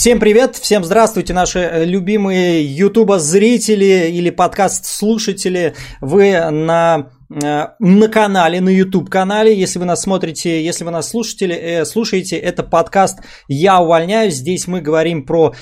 [0.00, 5.74] Всем привет, всем здравствуйте, наши любимые ютуба-зрители или подкаст-слушатели.
[6.00, 11.48] Вы на э, на канале, на YouTube-канале, если вы нас смотрите, если вы нас слушаете,
[11.48, 14.36] э, слушаете, это подкаст «Я увольняюсь».
[14.36, 15.54] Здесь мы говорим про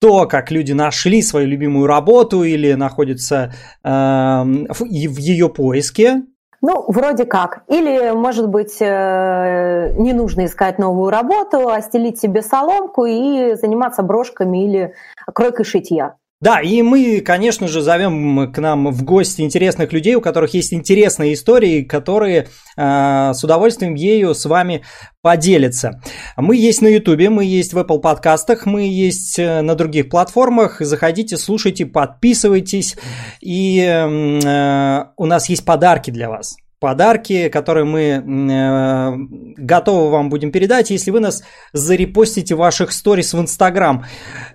[0.00, 6.22] то, как люди нашли свою любимую работу или находятся э, в, в ее поиске,
[6.62, 7.62] ну, вроде как.
[7.68, 14.02] Или, может быть, э, не нужно искать новую работу, а стелить себе соломку и заниматься
[14.02, 14.94] брошками или
[15.32, 16.16] кройкой шитья.
[16.38, 20.74] Да, и мы, конечно же, зовем к нам в гости интересных людей, у которых есть
[20.74, 24.84] интересные истории, которые э, с удовольствием ею с вами
[25.22, 26.02] поделятся.
[26.36, 30.80] Мы есть на Ютубе, мы есть в Apple подкастах, мы есть э, на других платформах.
[30.80, 32.96] Заходите, слушайте, подписывайтесь.
[33.40, 39.12] И э, у нас есть подарки для вас подарки, которые мы э,
[39.56, 44.04] готовы вам будем передать, если вы нас зарепостите в ваших сторис в Инстаграм.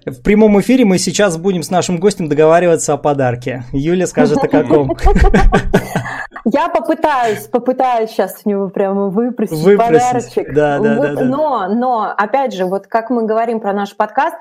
[0.05, 3.63] В прямом эфире мы сейчас будем с нашим гостем договариваться о подарке.
[3.71, 4.95] Юля скажет о каком.
[6.45, 10.35] Я попытаюсь, попытаюсь сейчас у него прямо выпросить, выпросить.
[10.35, 10.53] подарочек.
[10.53, 11.25] Да, да, да, да.
[11.25, 14.35] Но, но, опять же, вот как мы говорим про наш подкаст,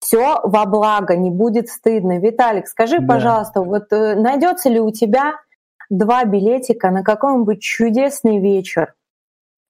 [0.00, 2.18] все во благо, не будет стыдно.
[2.18, 3.06] Виталик, скажи, да.
[3.06, 5.34] пожалуйста, вот э, найдется ли у тебя
[5.90, 8.94] два билетика на какой-нибудь чудесный вечер.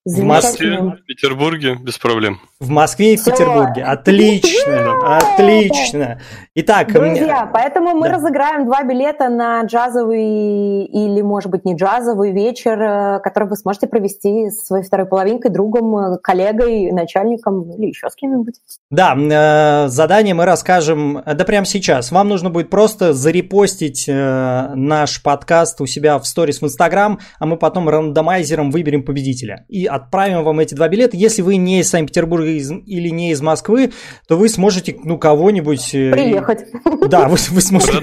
[0.05, 2.41] В Москве, в Петербурге без проблем.
[2.65, 3.83] В Москве и в Петербурге.
[3.83, 6.19] Отлично, отлично.
[6.55, 8.15] Итак, друзья, поэтому мы да.
[8.15, 13.87] разыграем два билета на джазовый или, может быть, не джазовый вечер, э, который вы сможете
[13.87, 18.55] провести с своей второй половинкой, другом, э, коллегой, начальником или еще с кем-нибудь.
[18.91, 22.11] Да, э, задание мы расскажем, да прямо сейчас.
[22.11, 27.59] Вам нужно будет просто зарепостить наш подкаст у себя в сторис в Инстаграм, а мы
[27.59, 31.17] потом рандомайзером выберем победителя и отправим вам эти два билета.
[31.17, 33.93] Если вы не из Санкт-Петербурга или не из Москвы,
[34.29, 35.91] то вы сможете, ну, кого-нибудь...
[35.91, 37.11] Приехать приехать.
[37.11, 38.01] Да, вы, вы сможете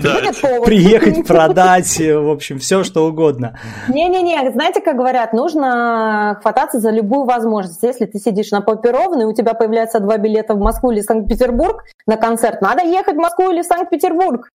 [0.66, 3.58] приехать, продать, в общем, все что угодно.
[3.88, 7.84] Не-не-не, знаете, как говорят, нужно хвататься за любую возможность.
[7.84, 11.02] Если ты сидишь на попе ровно, и у тебя появляется два билета в Москву или
[11.02, 14.50] Санкт-Петербург на концерт, надо ехать в Москву или Санкт-Петербург.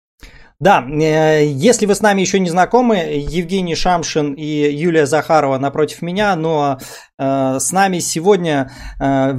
[0.59, 6.01] Да, э, если вы с нами еще не знакомы, Евгений Шамшин и Юлия Захарова напротив
[6.01, 6.79] меня, но
[7.17, 9.33] э, с нами сегодня э,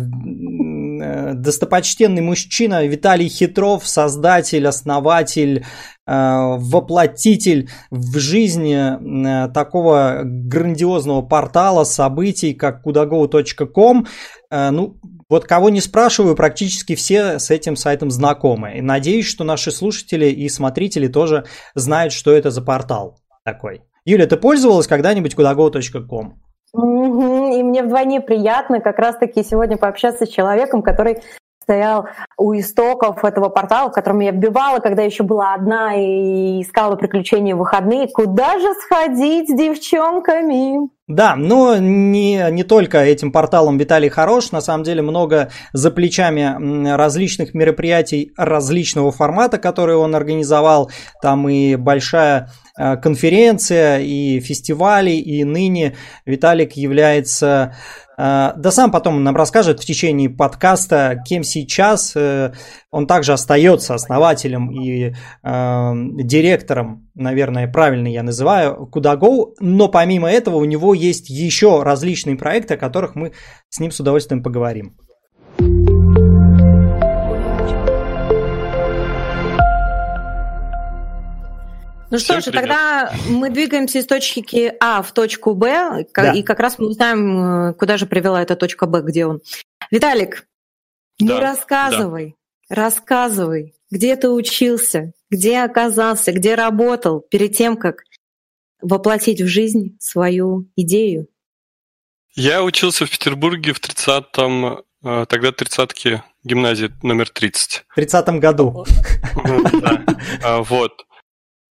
[0.98, 5.64] достопочтенный мужчина Виталий Хитров, создатель, основатель,
[6.06, 14.06] воплотитель в жизни такого грандиозного портала событий, как kudago.com.
[14.50, 14.96] Ну,
[15.28, 18.78] вот кого не спрашиваю, практически все с этим сайтом знакомы.
[18.78, 23.82] И надеюсь, что наши слушатели и смотрители тоже знают, что это за портал такой.
[24.04, 26.40] Юля, ты пользовалась когда-нибудь kudago.com?
[26.76, 31.22] И мне вдвойне приятно как раз-таки сегодня пообщаться с человеком, который
[31.66, 32.06] стоял
[32.38, 37.56] у истоков этого портала, в котором я вбивала, когда еще была одна и искала приключения
[37.56, 38.06] в выходные.
[38.06, 40.88] Куда же сходить с девчонками?
[41.08, 46.94] Да, но не, не только этим порталом Виталий хорош, на самом деле много за плечами
[46.94, 50.90] различных мероприятий различного формата, которые он организовал.
[51.22, 57.76] Там и большая э, конференция, и фестивали, и ныне Виталик является
[58.16, 62.16] да сам потом нам расскажет в течение подкаста, кем сейчас.
[62.16, 62.52] Э,
[62.90, 65.12] он также остается основателем и э,
[65.42, 69.54] директором, наверное, правильно я называю, Kudago.
[69.60, 73.32] Но помимо этого у него есть еще различные проекты, о которых мы
[73.68, 74.96] с ним с удовольствием поговорим.
[82.16, 86.32] Ну что ж, тогда мы двигаемся из точки А в точку Б, да.
[86.32, 89.42] и как раз мы узнаем, э, куда же привела эта точка Б, где он.
[89.90, 90.46] Виталик,
[91.18, 91.26] да.
[91.26, 92.34] не рассказывай,
[92.70, 92.76] да.
[92.76, 98.04] рассказывай, где ты учился, где оказался, где работал перед тем, как
[98.80, 101.28] воплотить в жизнь свою идею.
[102.34, 107.84] Я учился в Петербурге в 30-м, э, тогда 30-ки гимназии номер 30.
[107.88, 108.86] В 30-м году.
[109.82, 110.02] Да,
[110.42, 111.05] а, вот.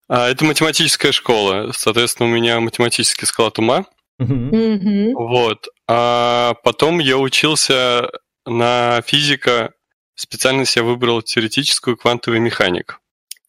[0.08, 1.70] А, это математическая школа.
[1.72, 3.86] Соответственно, у меня математический склад ума.
[4.20, 5.12] Mm-hmm.
[5.14, 5.68] Вот.
[5.88, 8.10] А потом я учился
[8.46, 9.72] на физика.
[10.14, 12.94] Специальность я выбрал теоретическую квантовую механику.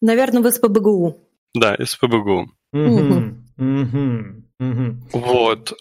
[0.00, 1.18] Наверное, в СПБГУ.
[1.54, 2.50] Да, СПБГУ.
[2.74, 3.34] Mm-hmm.
[3.58, 4.42] Mm-hmm.
[4.60, 4.94] Mm-hmm.
[5.12, 5.72] Вот.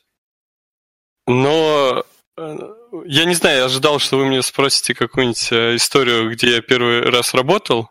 [1.27, 2.03] Но
[2.37, 2.57] э,
[3.05, 7.01] я не знаю, я ожидал, что вы мне спросите какую-нибудь э, историю, где я первый
[7.01, 7.89] раз работал.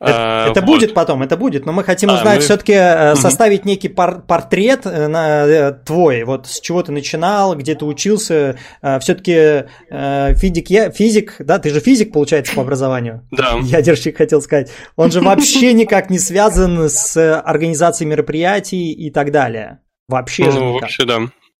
[0.00, 0.66] Это, а, это вот.
[0.66, 2.42] будет потом, это будет, но мы хотим а, узнать мы...
[2.42, 3.16] все-таки угу.
[3.16, 7.84] составить некий пор- портрет э, на, э, твой, вот с чего ты начинал, где ты
[7.84, 8.56] учился,
[9.00, 13.26] все-таки физик, я, физик, да, ты же физик, получается, по образованию.
[13.32, 13.58] Да.
[13.60, 14.70] Ядерщик хотел сказать.
[14.94, 19.80] Он же вообще никак не связан с организацией мероприятий и так далее.
[20.08, 20.82] Вообще ну, же никак.
[20.82, 21.18] вообще да.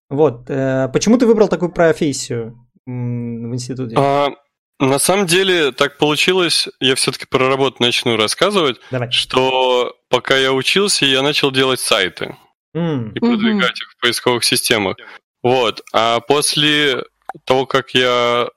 [0.09, 0.45] Вот,
[0.93, 3.95] почему ты выбрал такую профессию в институте?
[3.97, 4.29] А...
[4.79, 9.11] На самом деле так получилось, я все-таки про работу начну рассказывать, Давай.
[9.11, 12.37] что пока я учился, я начал делать сайты
[12.73, 13.11] mm.
[13.13, 13.83] и продвигать mm-hmm.
[13.83, 14.95] их в поисковых системах.
[15.43, 15.81] Вот.
[15.91, 17.03] А после
[17.43, 18.47] того, как я,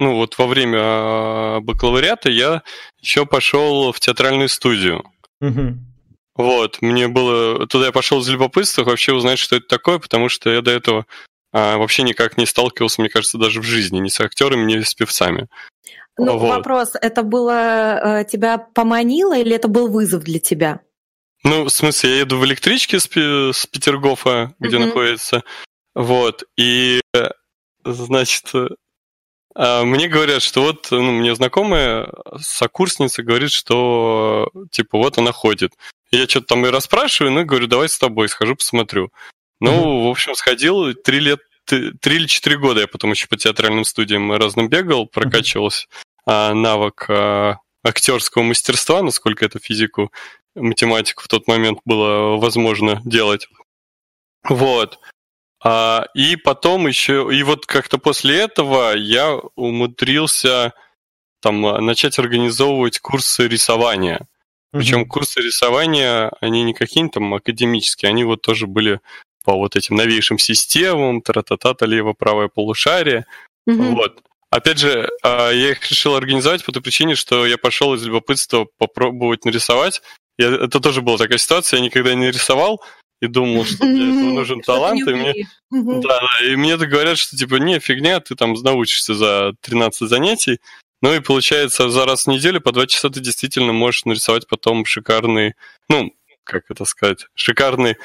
[0.00, 2.62] ну вот во время а, бакалавриата, я
[3.00, 5.04] еще пошел в театральную студию.
[5.42, 5.74] Mm-hmm.
[6.34, 7.66] Вот, мне было...
[7.66, 11.06] Туда я пошел из любопытства вообще узнать, что это такое, потому что я до этого
[11.52, 14.94] а, вообще никак не сталкивался, мне кажется, даже в жизни, ни с актерами, ни с
[14.94, 15.48] певцами.
[16.16, 16.48] Ну, вот.
[16.48, 20.80] вопрос, это было э, тебя поманило или это был вызов для тебя?
[21.44, 24.86] Ну, в смысле, я еду в электричке с, с Петергофа, где mm-hmm.
[24.86, 25.44] находится,
[25.94, 27.00] вот, и,
[27.84, 32.08] значит, э, мне говорят, что вот, ну, мне знакомая
[32.40, 35.72] сокурсница говорит, что, типа, вот она ходит.
[36.10, 39.10] Я что-то там и расспрашиваю, ну, говорю, давай с тобой схожу, посмотрю.
[39.60, 43.84] Ну, в общем, сходил, три лет, три или четыре года я потом еще по театральным
[43.84, 45.86] студиям разным бегал, прокачивался.
[46.26, 50.12] А, навык а, актерского мастерства, насколько это физику,
[50.54, 53.48] математику в тот момент было возможно делать.
[54.48, 54.98] Вот.
[55.64, 60.72] А, и потом еще, и вот как-то после этого я умудрился
[61.40, 64.26] там начать организовывать курсы рисования.
[64.70, 69.00] Причем курсы рисования, они не какие-нибудь там академические, они вот тоже были
[69.44, 73.26] по вот этим новейшим системам, тра-та-та, лево, правое полушарие.
[73.68, 73.94] Mm-hmm.
[73.94, 74.22] Вот.
[74.50, 78.66] Опять же, а, я их решил организовать по той причине, что я пошел из любопытства
[78.78, 80.00] попробовать нарисовать.
[80.38, 82.82] Я, это тоже была такая ситуация, я никогда не рисовал
[83.20, 85.06] и думал, что для этого нужен талант.
[85.06, 85.34] И мне,
[85.70, 90.60] да, да, и мне говорят, что типа, не, фигня, ты там научишься за 13 занятий.
[91.02, 94.84] Ну и получается, за раз в неделю по два часа ты действительно можешь нарисовать потом
[94.84, 95.54] шикарный,
[95.88, 96.12] ну,
[96.42, 97.96] как это сказать, шикарный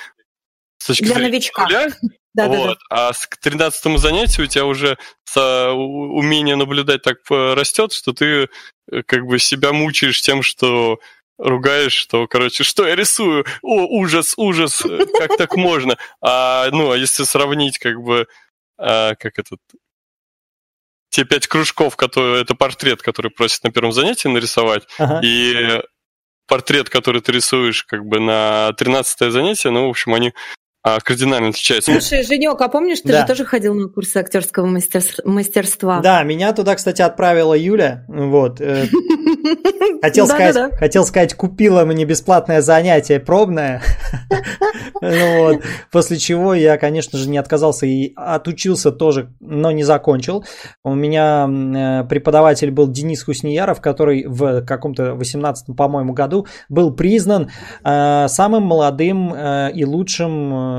[0.84, 1.64] с точки Для зрения новичка.
[1.64, 1.88] Нуля,
[2.34, 2.68] да, вот.
[2.68, 3.10] да, да.
[3.10, 4.98] А к 13 занятию у тебя уже
[5.36, 8.50] умение наблюдать так растет, что ты
[8.92, 11.00] э, как бы себя мучаешь тем, что
[11.40, 13.46] ругаешь, что, короче, что я рисую?
[13.62, 15.98] О, ужас, ужас, э, как так можно?
[16.22, 18.28] А, ну, а если сравнить, как бы,
[18.78, 19.60] а, как этот,
[21.10, 25.22] те пять кружков, которые, это портрет, который просят на первом занятии нарисовать, ага.
[25.24, 25.82] и
[26.46, 30.34] портрет, который ты рисуешь, как бы на 13 занятие, ну, в общем, они
[30.86, 31.92] а, кардинально отличается.
[31.94, 33.22] Слушай, Женек, а помнишь, ты да.
[33.22, 36.02] же тоже ходил на курсы актерского мастерства?
[36.02, 38.04] Да, меня туда, кстати, отправила Юля.
[38.10, 38.60] Вот.
[38.60, 38.88] Э,
[40.02, 43.82] хотел сказать, хотел сказать, купила мне бесплатное занятие пробное.
[45.02, 45.62] ну.
[45.90, 50.44] После чего я, конечно же, не отказался и отучился тоже, но не закончил.
[50.84, 57.52] У меня э, преподаватель был Денис Хуснияров, который в каком-то 18 по-моему, году был признан
[57.86, 60.73] э, самым молодым и лучшим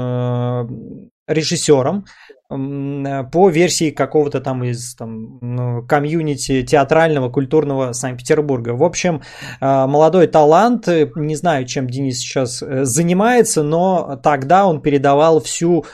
[1.27, 2.05] режиссером
[2.49, 8.71] по версии какого-то там из там, ну, комьюнити театрального, культурного Санкт-Петербурга.
[8.71, 9.23] В общем,
[9.61, 10.87] э, молодой талант,
[11.17, 15.85] не знаю, чем Денис сейчас э, занимается, но тогда он передавал всю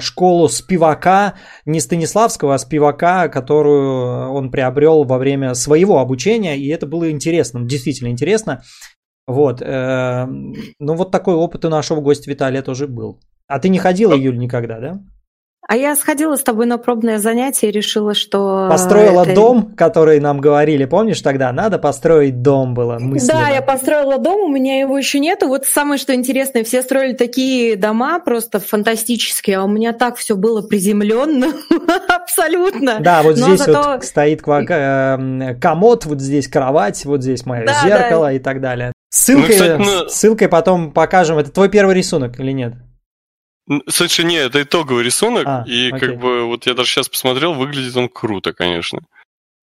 [0.00, 1.34] школу спивака,
[1.64, 7.60] не Станиславского, а спивака, которую он приобрел во время своего обучения, и это было интересно,
[7.64, 8.62] действительно интересно.
[9.28, 13.20] Вот, ну вот такой опыт у нашего гостя Виталия тоже был.
[13.48, 15.00] А ты не ходила, Юль, никогда, да?
[15.66, 18.68] А я сходила с тобой на пробное занятие и решила, что...
[18.70, 19.34] Построила это...
[19.34, 21.52] дом, который нам говорили, помнишь тогда?
[21.52, 23.40] Надо построить дом было мысленно.
[23.40, 25.46] Да, я построила дом, у меня его еще нету.
[25.46, 30.36] Вот самое что интересное, все строили такие дома просто фантастические, а у меня так все
[30.36, 31.52] было приземленно,
[32.08, 33.00] абсолютно.
[33.00, 33.92] Да, вот здесь зато...
[33.92, 38.32] вот стоит э, комод, вот здесь кровать, вот здесь мое да, зеркало да.
[38.32, 38.92] и так далее.
[39.10, 40.08] Ссылкой, ну, кстати, ну...
[40.08, 41.36] ссылкой потом покажем.
[41.36, 42.72] Это твой первый рисунок или нет?
[43.88, 46.00] Слушай, нет, это итоговый рисунок, а, и окей.
[46.00, 49.00] как бы вот я даже сейчас посмотрел, выглядит он круто, конечно.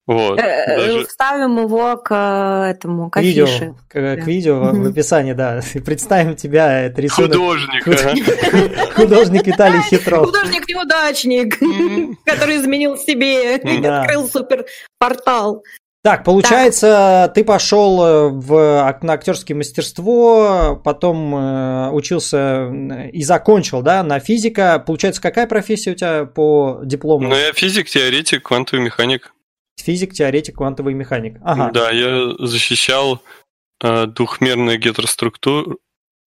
[0.06, 0.40] Вот.
[0.40, 1.06] Э, э, даже...
[1.06, 3.74] Вставим его к э, этому, к видео, афише.
[3.88, 4.16] К, да.
[4.16, 5.60] к видео в описании, да.
[5.84, 7.30] Представим тебя, это рисунок.
[7.32, 7.84] Художник.
[8.94, 10.26] Художник Виталий Хитров.
[10.26, 11.58] Художник-неудачник,
[12.24, 14.66] который изменил себе и открыл супер
[14.98, 15.62] портал.
[16.02, 17.34] Так, получается, так.
[17.34, 22.68] ты пошел э, в, на актерское мастерство, потом э, учился
[23.12, 24.82] и закончил, да, на физика.
[24.84, 27.28] Получается, какая профессия у тебя по диплому?
[27.28, 29.32] Ну, я физик, теоретик, квантовый механик.
[29.80, 31.38] Физик, теоретик, квантовый механик.
[31.44, 31.70] Ага.
[31.72, 33.22] Да, я защищал
[33.80, 35.76] э, двухмерная гетероструктура,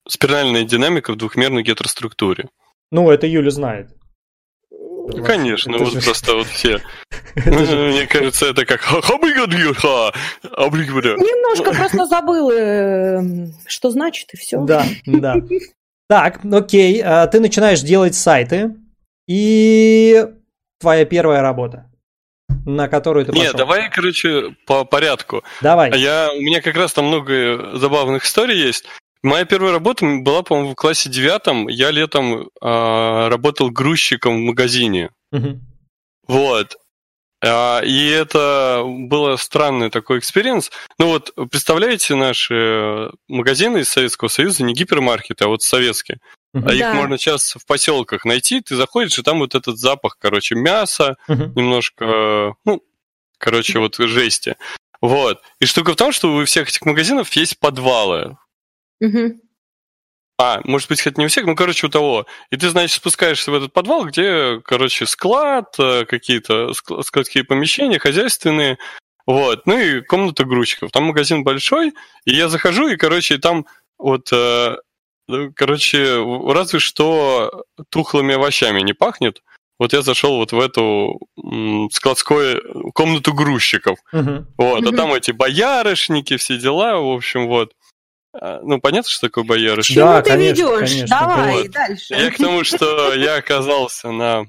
[0.08, 2.48] спиральная динамика в двухмерной гетероструктуре.
[2.92, 3.90] Ну, это Юля знает.
[5.06, 6.02] Ну, конечно, вот же...
[6.02, 6.80] просто вот все.
[7.36, 8.82] Мне кажется, это как
[11.18, 14.62] Немножко просто забыл, э, что значит, и все.
[14.62, 15.36] Да, да.
[16.08, 18.76] Так, окей, а ты начинаешь делать сайты,
[19.28, 20.26] и
[20.80, 21.90] твоя первая работа
[22.66, 23.46] на которую ты пошел?
[23.46, 25.44] Нет, давай, короче, по порядку.
[25.62, 25.98] Давай.
[25.98, 28.86] Я, у меня как раз там много забавных историй есть.
[29.24, 31.70] Моя первая работа была, по-моему, в классе девятом.
[31.70, 35.12] Я летом э, работал грузчиком в магазине.
[35.32, 35.60] Угу.
[36.28, 36.78] Вот.
[37.46, 40.72] А, и это было странный такой experience.
[40.98, 46.20] Ну вот, представляете, наши магазины из Советского Союза не гипермаркеты, а вот советские.
[46.56, 46.70] Uh-huh.
[46.70, 48.62] А их можно сейчас в поселках найти.
[48.62, 51.52] Ты заходишь, и там вот этот запах, короче, мяса, uh-huh.
[51.56, 52.82] немножко, ну,
[53.40, 54.56] короче, вот жести.
[55.02, 55.42] Вот.
[55.60, 58.38] И штука в том, что у всех этих магазинов есть подвалы.
[60.40, 62.26] А, может быть, хоть не у всех, ну, короче, у того.
[62.50, 68.80] И ты, значит, спускаешься в этот подвал, где, короче, склад, э, какие-то складские помещения, хозяйственные,
[69.28, 70.92] вот, ну и комната грузчиков.
[70.92, 71.94] Там магазин большой,
[72.26, 73.68] и я захожу, и, короче, там
[73.98, 74.76] вот э,
[75.28, 79.42] ну, короче, разве что тухлыми овощами не пахнет.
[79.80, 81.20] Вот я зашел вот в эту
[81.92, 83.98] складскую комнату грузчиков.
[84.14, 84.46] Uh-huh.
[84.58, 84.94] Вот, uh-huh.
[84.94, 87.74] а там эти боярышники, все дела, в общем, вот.
[88.34, 89.98] А, ну, понятно, что такое боярышник?
[89.98, 90.90] Да, ты конечно, ведешь?
[90.90, 91.20] Конечно.
[91.20, 91.72] Давай, вот.
[91.72, 92.14] дальше.
[92.14, 94.46] Я к тому, что я оказался на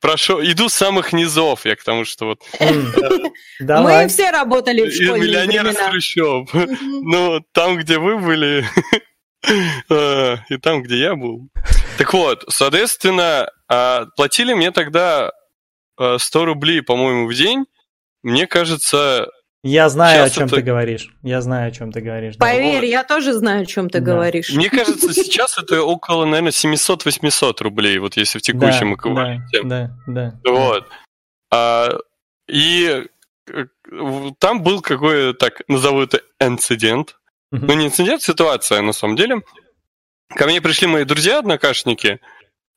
[0.00, 2.40] Прошу, иду с самых низов, я к тому, что вот...
[2.58, 5.20] Мы все работали в школе.
[5.20, 6.48] Миллионер из Хрущев.
[7.02, 8.64] Ну, там, где вы были,
[9.88, 11.48] Э, и там, где я был.
[11.98, 15.32] Так вот, соответственно, а, платили мне тогда
[15.96, 17.66] 100 э, рублей, по-моему, в день.
[18.22, 19.28] Мне кажется...
[19.62, 20.56] Я знаю, о чем это...
[20.56, 21.10] ты говоришь.
[21.22, 22.36] Я знаю, о чем ты говоришь.
[22.38, 22.86] Поверь, да.
[22.86, 24.12] я тоже знаю, о чем ты да.
[24.12, 24.50] говоришь.
[24.52, 29.62] Мне кажется, сейчас это около, наверное, 700-800 рублей, вот если в текущем эквиваленте.
[29.62, 30.50] Да, да, да.
[30.50, 30.88] Вот.
[31.52, 31.90] А,
[32.48, 33.04] и
[33.52, 33.64] э,
[34.38, 37.16] там был какой-то, так назову это, инцидент,
[37.50, 39.42] ну, не инцидент, ситуация, на самом деле.
[40.28, 42.20] Ко мне пришли мои друзья-однокашники,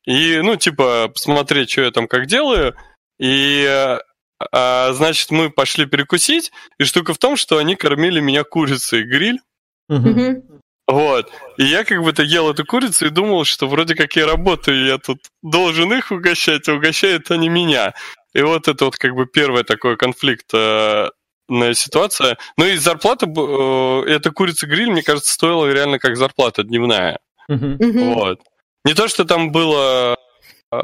[0.05, 2.75] и, ну, типа, посмотреть, что я там как делаю,
[3.19, 3.99] и,
[4.51, 9.39] а, значит, мы пошли перекусить, и штука в том, что они кормили меня курицей гриль,
[10.87, 11.31] вот.
[11.57, 14.97] И я как бы-то ел эту курицу и думал, что вроде как я работаю, я
[14.97, 17.93] тут должен их угощать, а угощают они меня.
[18.33, 21.09] И вот это вот как бы первый такой конфликт э,
[21.73, 22.37] ситуация.
[22.57, 27.19] Ну и зарплата, э, эта курица-гриль, мне кажется, стоила реально как зарплата дневная.
[27.49, 28.13] Uh-huh.
[28.13, 28.41] Вот.
[28.85, 30.17] Не то, что там было
[30.71, 30.77] э,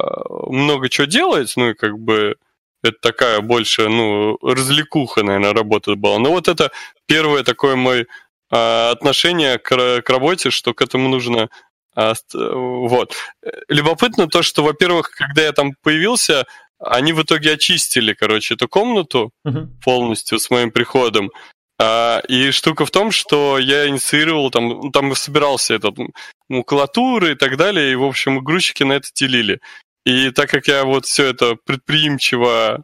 [0.46, 2.36] много чего делать, ну и как бы
[2.82, 6.18] это такая больше, ну, развлекуха, наверное, работа была.
[6.18, 6.70] Но вот это
[7.06, 8.06] первое такое мое
[8.50, 11.48] э, отношение к, к работе, что к этому нужно
[11.94, 13.14] вот.
[13.68, 16.46] Любопытно то, что, во-первых, когда я там появился,
[16.78, 19.66] они в итоге очистили, короче, эту комнату uh-huh.
[19.84, 21.30] полностью с моим приходом.
[21.78, 25.96] А, и штука в том, что я инициировал, там, там собирался этот
[26.48, 29.60] макулатуры и так далее, и, в общем, грузчики на это телили.
[30.04, 32.82] И так как я вот все это предприимчиво,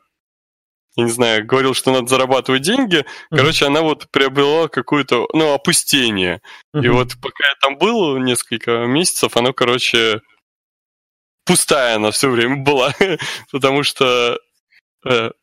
[0.96, 3.36] я не знаю, говорил, что надо зарабатывать деньги, uh-huh.
[3.36, 6.40] короче, она вот приобрела какое-то, ну, опустение.
[6.74, 6.84] Uh-huh.
[6.84, 10.20] И вот пока я там был несколько месяцев, оно, короче,
[11.44, 12.94] пустая она все время была,
[13.52, 14.38] потому что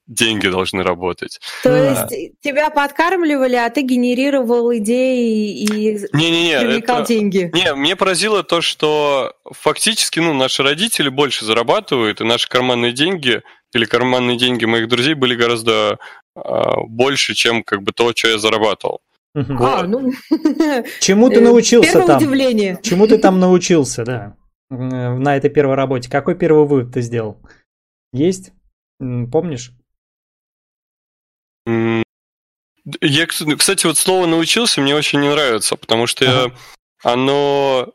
[0.08, 1.40] деньги должны работать.
[1.64, 2.08] То да.
[2.10, 7.08] есть тебя подкармливали, а ты генерировал идеи и не, не, не, привлекал это...
[7.08, 7.52] деньги?
[7.54, 13.42] Не, мне поразило то, что фактически ну, наши родители больше зарабатывают, и наши карманные деньги
[13.74, 15.98] или карманные деньги моих друзей были гораздо
[16.36, 16.42] э,
[16.88, 19.02] больше, чем как бы то, что я зарабатывал.
[19.36, 20.12] А, ну...
[21.00, 22.18] Чему ты научился там?
[22.18, 22.80] удивление.
[22.84, 24.36] Чему ты там научился, да?
[24.70, 26.10] на этой первой работе?
[26.10, 27.38] Какой первый вывод ты сделал?
[28.12, 28.52] Есть?
[29.00, 29.72] Помнишь?
[33.02, 36.56] Я, кстати, вот слово научился мне очень не нравится, потому что ага.
[37.02, 37.94] оно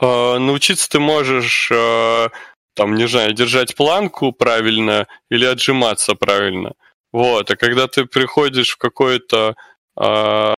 [0.00, 2.28] э, научиться ты можешь, э,
[2.74, 6.72] там, не знаю, держать планку правильно или отжиматься правильно.
[7.12, 9.56] Вот, а когда ты приходишь в какой-то
[10.00, 10.54] э,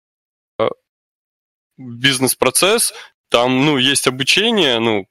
[1.76, 2.94] бизнес-процесс,
[3.28, 5.06] там, ну, есть обучение, ну,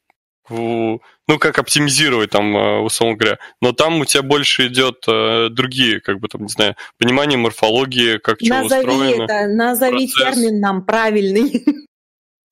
[0.50, 6.00] ну, как оптимизировать там, э, условно говоря, но там у тебя больше идет э, другие,
[6.00, 9.24] как бы там, не знаю, понимание морфологии, как назови чего устроено.
[9.24, 10.36] Это, назови процесс.
[10.36, 11.66] термин нам правильный.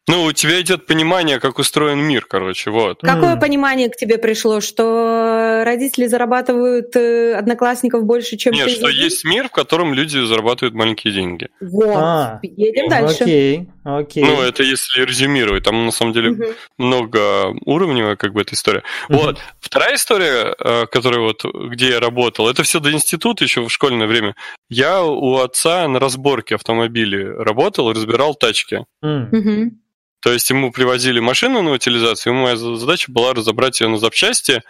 [0.10, 3.00] Ну, у тебя идет понимание, как устроен мир, короче, вот.
[3.02, 3.40] Какое mm.
[3.40, 9.48] понимание к тебе пришло, что родители зарабатывают э, одноклассников больше, чем Нет, что есть мир,
[9.48, 11.48] в котором люди зарабатывают маленькие деньги.
[11.62, 13.24] Вот, а, едем дальше.
[13.24, 14.24] Окей, окей.
[14.24, 16.44] Ну, это если резюмировать, там на самом деле угу.
[16.78, 18.84] много уровневая как бы эта история.
[19.10, 19.18] Угу.
[19.18, 19.40] Вот.
[19.60, 24.08] Вторая история, э, которая вот, где я работал, это все до института еще в школьное
[24.08, 24.36] время.
[24.70, 28.86] Я у отца на разборке автомобилей работал, разбирал тачки.
[29.02, 29.72] Угу.
[30.24, 34.62] То есть ему привозили машину на утилизацию, и моя задача была разобрать ее на запчасти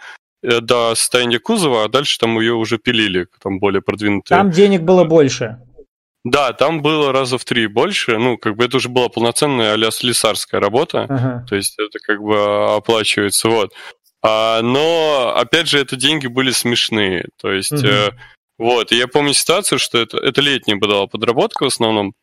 [0.42, 4.36] э, до состояния кузова, а дальше там ее уже пилили, там более продвинутые.
[4.36, 5.58] Там денег было больше.
[6.24, 8.16] Да, там было раза в три больше.
[8.16, 11.02] Ну, как бы это уже была полноценная а слесарская работа.
[11.02, 11.46] Ага.
[11.48, 13.48] То есть это как бы оплачивается.
[13.48, 13.74] Вот.
[14.22, 17.26] А, но, опять же, это деньги были смешные.
[17.40, 17.86] То есть, угу.
[17.86, 18.10] э,
[18.58, 18.90] вот.
[18.90, 22.14] И я помню ситуацию, что это, это летняя была подработка в основном.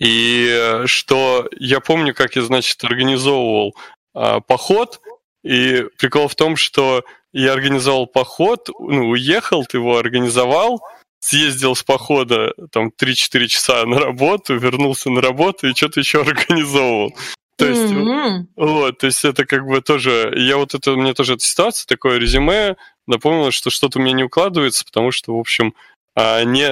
[0.00, 3.76] И э, что я помню, как я, значит, организовывал
[4.16, 5.00] э, поход,
[5.44, 10.82] и прикол в том, что я организовал поход, ну, уехал, ты его организовал,
[11.22, 17.16] съездил с похода там 3-4 часа на работу, вернулся на работу и что-то еще организовывал.
[17.56, 18.46] То есть, mm-hmm.
[18.56, 22.18] вот, то есть это как бы тоже, я вот это, мне тоже эта ситуация, такое
[22.18, 22.76] резюме
[23.06, 25.74] напомнило, что что-то у меня не укладывается, потому что, в общем,
[26.16, 26.66] а не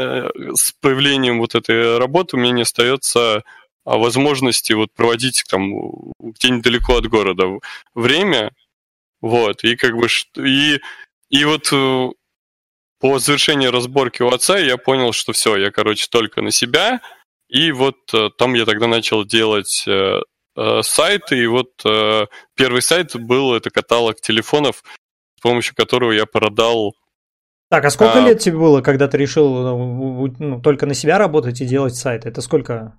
[0.57, 3.45] с появлением вот этой работы у меня не остается
[3.85, 5.71] а, возможности вот проводить там
[6.19, 7.47] где-нибудь далеко от города
[7.95, 8.52] время,
[9.21, 10.80] вот, и как бы, и,
[11.28, 12.09] и вот э,
[13.00, 17.00] по завершении разборки у отца я понял, что все, я, короче, только на себя,
[17.49, 20.21] и вот э, там я тогда начал делать э,
[20.83, 21.71] сайты, и вот
[22.54, 24.83] первый сайт был, это каталог телефонов,
[25.38, 26.95] с помощью которого я продал
[27.71, 28.26] так, а сколько а...
[28.26, 32.26] лет тебе было, когда ты решил ну, ну, только на себя работать и делать сайт?
[32.26, 32.99] Это сколько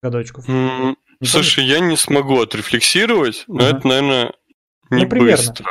[0.00, 0.48] годочков?
[0.48, 0.94] Mm,
[1.24, 1.72] слушай, помнишь?
[1.72, 3.76] я не смогу отрефлексировать, но ага.
[3.76, 4.32] это, наверное,
[4.90, 5.66] не ну, быстро.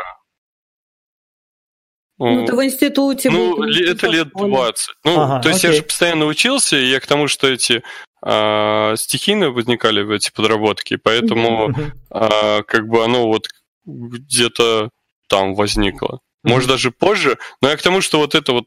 [2.19, 4.87] Ну, ты в институте Ну, был, это лет 20.
[5.03, 5.71] Ну, ага, то есть окей.
[5.71, 7.83] я же постоянно учился, и я к тому, что эти
[8.21, 11.73] а, стихийно возникали эти подработки, поэтому
[12.09, 13.47] а, как бы оно вот
[13.85, 14.89] где-то
[15.27, 16.19] там возникло.
[16.43, 17.37] Может, даже позже.
[17.61, 18.65] Но я к тому, что вот это вот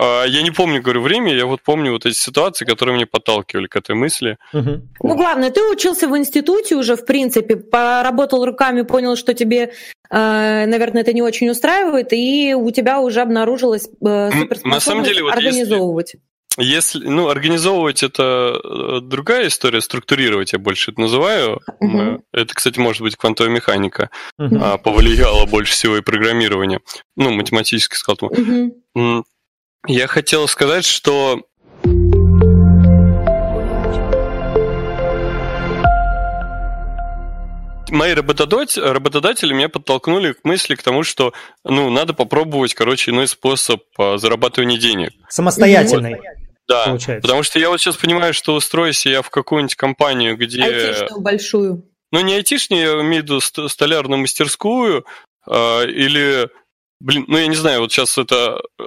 [0.00, 3.76] я не помню, говорю, время, я вот помню вот эти ситуации, которые меня подталкивали к
[3.76, 4.38] этой мысли.
[4.52, 4.82] Угу.
[5.02, 9.72] Ну, главное, ты учился в институте уже, в принципе, поработал руками, понял, что тебе,
[10.10, 15.04] э, наверное, это не очень устраивает, и у тебя уже обнаружилась э, суперспособность На самом
[15.04, 16.12] деле, вот организовывать.
[16.14, 16.28] Если
[16.60, 21.60] если, ну, организовывать это э, другая история, структурировать я больше это называю.
[21.80, 22.20] Uh-huh.
[22.32, 24.58] Это, кстати, может быть квантовая механика uh-huh.
[24.60, 26.80] а, повлияла больше всего и программирование.
[27.16, 28.22] Ну, математический склад.
[28.22, 29.22] Uh-huh.
[29.86, 31.40] Я хотел сказать, что
[37.90, 41.32] мои работодатели, работодатели меня подтолкнули к мысли к тому, что
[41.64, 45.12] ну, надо попробовать, короче, иной способ а, зарабатывания денег.
[45.28, 46.16] Самостоятельный.
[46.16, 46.24] Вот.
[46.68, 47.22] Да, получается.
[47.22, 50.62] потому что я вот сейчас понимаю, что устроюсь я в какую-нибудь компанию, где...
[50.62, 51.84] Айтишную большую.
[52.12, 55.06] Ну, не айтишную, я имею в виду столярную мастерскую,
[55.46, 56.50] э, или,
[57.00, 58.82] блин, ну, я не знаю, вот сейчас это э,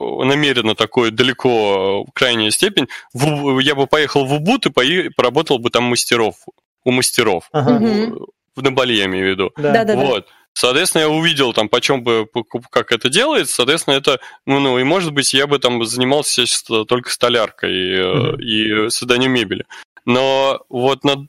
[0.00, 2.88] намеренно такое далеко крайняя степень.
[3.12, 4.82] В, я бы поехал в Убуд и по,
[5.16, 6.36] поработал бы там мастеров,
[6.84, 7.48] у мастеров.
[7.52, 8.12] Ага.
[8.54, 9.52] В, на Бали, я имею в виду.
[9.56, 9.96] Да, да, да.
[9.96, 10.28] Вот.
[10.52, 12.28] Соответственно, я увидел там, почем бы,
[12.70, 16.62] как это делается, соответственно, это, ну, ну, и может быть, я бы там занимался сейчас
[16.62, 18.40] только столяркой mm-hmm.
[18.40, 19.66] и созданием мебели.
[20.04, 21.26] Но вот на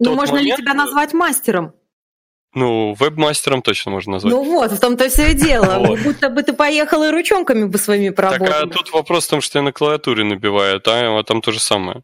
[0.00, 0.58] Ну, можно момент...
[0.58, 1.74] ли тебя назвать мастером?
[2.54, 4.32] Ну, веб-мастером точно можно назвать.
[4.32, 5.64] Ну вот, в том-то все и дело.
[5.84, 6.00] Вот.
[6.00, 8.46] Будто бы ты поехал и ручонками бы своими поработал.
[8.46, 11.60] Так, а тут вопрос в том, что я на клавиатуре набиваю, а, там то же
[11.60, 12.02] самое.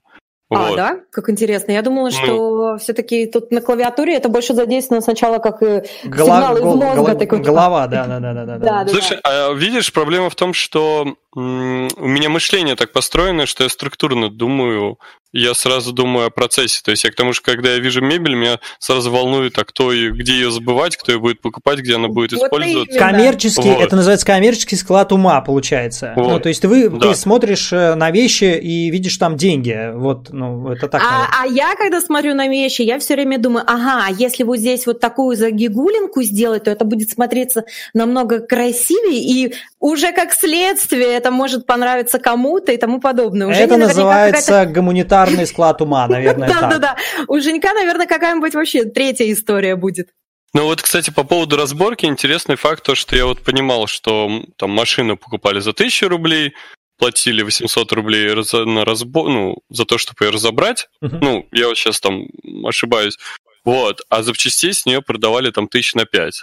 [0.51, 0.77] А, вот.
[0.77, 1.01] да?
[1.13, 1.71] Как интересно.
[1.71, 6.57] Я думала, что ну, все-таки тут на клавиатуре это больше задействовано сначала как голова, сигнал
[6.57, 6.97] из мозга.
[6.97, 8.89] Гол, такой, голова, да, да, да, да, да.
[8.89, 14.29] Слушай, а видишь, проблема в том, что у меня мышление так построено, что я структурно
[14.29, 14.99] думаю
[15.33, 16.81] я сразу думаю о процессе.
[16.85, 19.93] То есть я к тому же, когда я вижу мебель, меня сразу волнует, а кто
[19.93, 22.99] и где ее забывать, кто ее будет покупать, где она будет вот использоваться.
[22.99, 23.81] Коммерческий, вот.
[23.81, 26.15] это называется коммерческий склад ума, получается.
[26.17, 26.29] Вот.
[26.29, 27.09] Ну, то есть вы, да.
[27.09, 29.93] ты смотришь э, на вещи и видишь там деньги.
[29.95, 31.01] Вот, ну, это так.
[31.03, 34.87] А, а я, когда смотрю на вещи, я все время думаю, ага, если вот здесь
[34.87, 37.65] вот такую загигулинку сделать, то это будет смотреться
[37.95, 43.47] намного красивее, и уже как следствие это может понравиться кому-то и тому подобное.
[43.47, 46.97] Уже это называется гуманитарный гуманитарный склад ума, наверное, Да, да, да.
[47.29, 50.09] У Женька, наверное, какая-нибудь вообще третья история будет.
[50.53, 54.71] Ну вот, кстати, по поводу разборки, интересный факт, то, что я вот понимал, что там
[54.71, 56.55] машину покупали за тысячу рублей,
[56.99, 58.35] платили 800 рублей
[58.67, 60.89] на разбор, ну, за то, чтобы ее разобрать.
[61.03, 61.19] Uh-huh.
[61.21, 62.25] Ну, я вот сейчас там
[62.65, 63.17] ошибаюсь.
[63.65, 64.03] Вот.
[64.09, 66.43] А запчастей с нее продавали там тысяч на пять.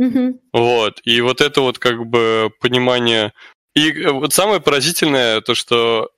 [0.00, 0.34] Uh-huh.
[0.52, 1.00] Вот.
[1.04, 3.32] И вот это вот как бы понимание...
[3.74, 6.10] И вот самое поразительное, то, что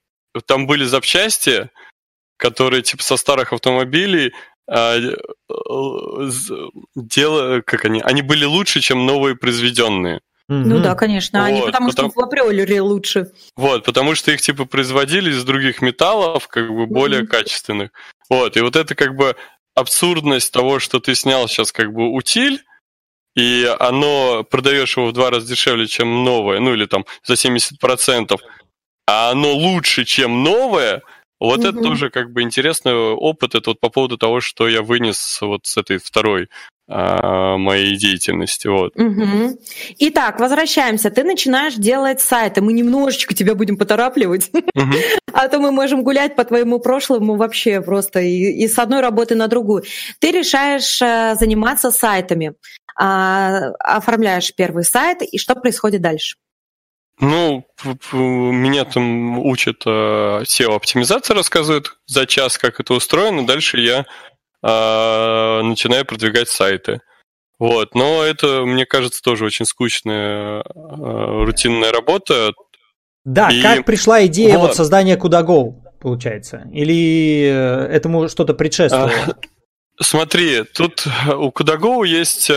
[0.46, 1.70] там были запчасти,
[2.38, 4.32] которые типа со старых автомобилей
[4.70, 4.96] а,
[6.94, 10.20] дело, как они, они были лучше, чем новые произведенные.
[10.50, 13.32] Ну да, конечно, вот, они потому, потому что в априори лучше.
[13.54, 17.26] Вот, потому что их типа производили из других металлов, как бы более mm-hmm.
[17.26, 17.90] качественных.
[18.30, 19.36] Вот, и вот это как бы
[19.74, 22.64] абсурдность того, что ты снял сейчас как бы утиль,
[23.36, 28.38] и оно продаешь его в два раза дешевле, чем новое, ну или там за 70%,
[29.06, 31.02] а оно лучше, чем новое,
[31.40, 31.68] вот угу.
[31.68, 35.66] это тоже как бы интересный опыт, это вот по поводу того, что я вынес вот
[35.66, 36.48] с этой второй
[36.90, 38.66] а, моей деятельности.
[38.66, 38.96] Вот.
[38.96, 39.58] Угу.
[39.98, 41.10] Итак, возвращаемся.
[41.10, 42.62] Ты начинаешь делать сайты.
[42.62, 44.94] Мы немножечко тебя будем поторапливать, угу.
[45.32, 49.34] а то мы можем гулять по твоему прошлому вообще просто и, и с одной работы
[49.34, 49.84] на другую.
[50.18, 52.54] Ты решаешь э, заниматься сайтами,
[52.96, 56.36] а, оформляешь первый сайт, и что происходит дальше?
[57.20, 57.66] Ну,
[58.12, 63.44] меня там учат э, SEO-оптимизация, рассказывают за час, как это устроено.
[63.44, 64.06] Дальше я
[64.62, 67.00] э, начинаю продвигать сайты.
[67.58, 67.96] Вот.
[67.96, 70.64] Но это, мне кажется, тоже очень скучная э,
[71.44, 72.52] рутинная работа.
[73.24, 73.60] Да, и...
[73.62, 76.68] как пришла идея вот, вот создания Kudago, получается?
[76.72, 79.10] Или э, этому что-то предшествовало?
[79.10, 79.34] А,
[80.00, 82.48] смотри, тут у Kudago есть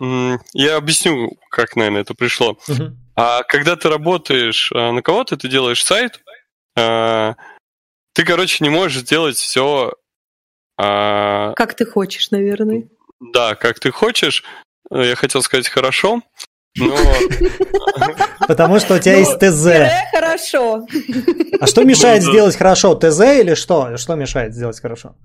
[0.00, 2.58] я объясню, как, наверное, это пришло.
[2.68, 2.92] Uh-huh.
[3.14, 6.20] А когда ты работаешь а, на кого-то, ты делаешь сайт,
[6.78, 7.34] а,
[8.12, 9.92] ты, короче, не можешь сделать все...
[10.78, 12.88] А, как ты хочешь, наверное.
[13.20, 14.44] Да, как ты хочешь.
[14.90, 16.22] Я хотел сказать хорошо,
[16.76, 16.96] но...
[18.46, 19.66] Потому что у тебя есть ну, ТЗ.
[20.12, 20.86] Хорошо.
[21.60, 22.94] А что мешает ну сделать хорошо?
[22.94, 23.96] ТЗ или что?
[23.96, 25.16] Что мешает сделать хорошо?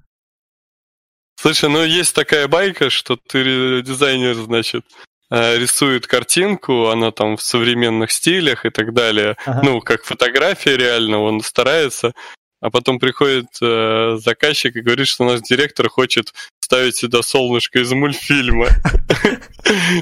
[1.42, 4.86] Слушай, ну есть такая байка, что ты дизайнер, значит,
[5.32, 9.36] э, рисует картинку, она там в современных стилях и так далее.
[9.48, 9.62] Ага.
[9.64, 12.14] Ну, как фотография реально, он старается.
[12.60, 17.92] А потом приходит э, заказчик и говорит, что наш директор хочет ставить сюда солнышко из
[17.92, 18.68] мультфильма.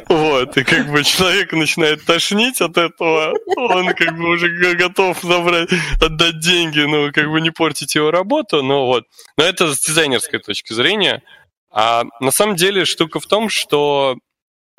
[0.07, 5.69] Вот, и как бы человек начинает тошнить от этого, он как бы уже готов забрать,
[6.01, 9.05] отдать деньги, ну, как бы не портить его работу, но вот.
[9.37, 11.23] Но это с дизайнерской точки зрения.
[11.71, 14.17] А на самом деле штука в том, что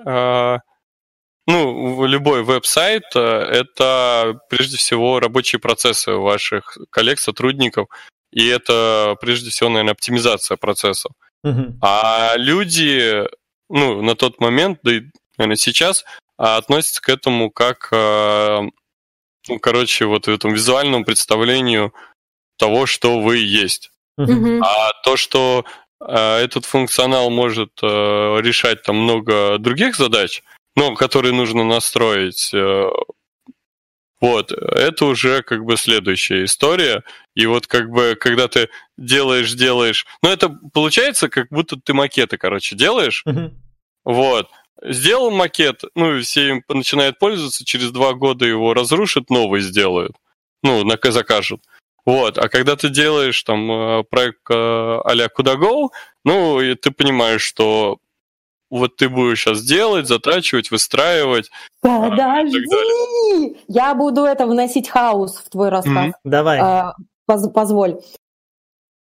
[0.04, 0.58] э,
[1.46, 7.88] ну, любой веб-сайт э, это прежде всего рабочие процессы ваших коллег, сотрудников,
[8.32, 11.12] и это прежде всего, наверное, оптимизация процессов.
[11.44, 11.72] Uh-huh.
[11.80, 13.24] А люди,
[13.70, 15.02] ну, на тот момент, да и,
[15.38, 16.04] наверное, сейчас,
[16.36, 18.60] относятся к этому как, э,
[19.48, 21.94] ну, короче, вот этому визуальному представлению
[22.58, 23.90] того, что вы есть.
[24.18, 24.60] Uh-huh.
[24.62, 25.64] А то, что
[26.00, 30.42] э, этот функционал может э, решать там много других задач,
[30.76, 32.52] ну, которые нужно настроить,
[34.20, 37.02] вот, это уже как бы следующая история.
[37.34, 40.06] И вот как бы, когда ты делаешь, делаешь...
[40.22, 43.24] Ну, это получается, как будто ты макеты, короче, делаешь.
[43.26, 43.52] Uh-huh.
[44.04, 44.48] Вот.
[44.82, 50.12] Сделал макет, ну, и все им начинают пользоваться, через два года его разрушат, новый сделают.
[50.62, 51.62] Ну, на закажут.
[52.06, 55.90] Вот, а когда ты делаешь там э, проект э, а-ля Kudago,
[56.24, 57.98] ну, и ты понимаешь, что
[58.70, 61.50] вот ты будешь сейчас делать, затрачивать, выстраивать.
[61.80, 62.64] Подожди!
[62.72, 66.06] А, Я буду это вносить хаос в твой рассказ.
[66.06, 66.12] Mm-hmm.
[66.24, 66.58] Давай.
[66.60, 66.94] А,
[67.26, 68.00] поз- позволь.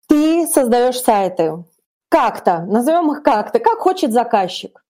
[0.07, 1.63] Ты создаешь сайты.
[2.09, 4.83] Как-то, назовем их как-то, как хочет заказчик.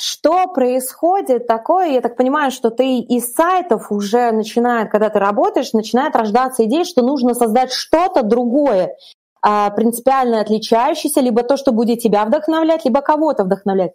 [0.00, 1.88] Что происходит такое?
[1.88, 6.84] Я так понимаю, что ты из сайтов уже начинает, когда ты работаешь, начинает рождаться идея,
[6.84, 8.94] что нужно создать что-то другое.
[9.42, 13.92] А, принципиально отличающийся, либо то, что будет тебя вдохновлять, либо кого-то вдохновлять.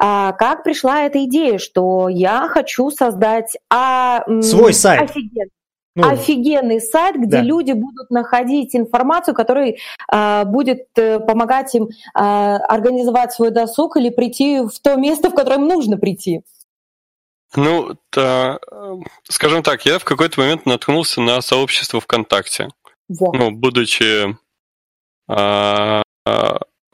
[0.00, 5.10] А как пришла эта идея, что я хочу создать а, свой сайт?
[5.10, 5.50] Офигенный,
[5.98, 7.42] ну, офигенный сайт, где да.
[7.42, 9.74] люди будут находить информацию, которая
[10.08, 15.34] а, будет а, помогать им а, организовать свой досуг или прийти в то место, в
[15.34, 16.42] которое им нужно прийти.
[17.56, 18.60] Ну, то,
[19.24, 22.68] скажем так, я в какой-то момент наткнулся на сообщество ВКонтакте.
[23.08, 23.32] Во.
[23.32, 24.36] Ну, будучи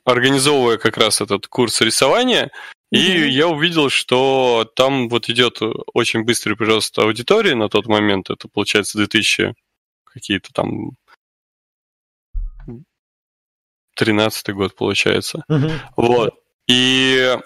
[0.04, 2.50] организовывая как раз этот курс рисования,
[2.90, 3.28] и mm-hmm.
[3.28, 5.58] я увидел, что там вот идет
[5.94, 9.54] очень быстрый прирост аудитории на тот момент, это получается 2000
[10.04, 10.92] какие-то там
[13.96, 15.44] 13 год получается.
[15.50, 15.72] Mm-hmm.
[15.96, 16.34] Вот.
[16.68, 17.36] И,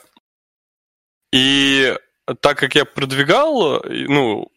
[1.33, 1.97] и
[2.41, 4.51] так как я продвигал, ну,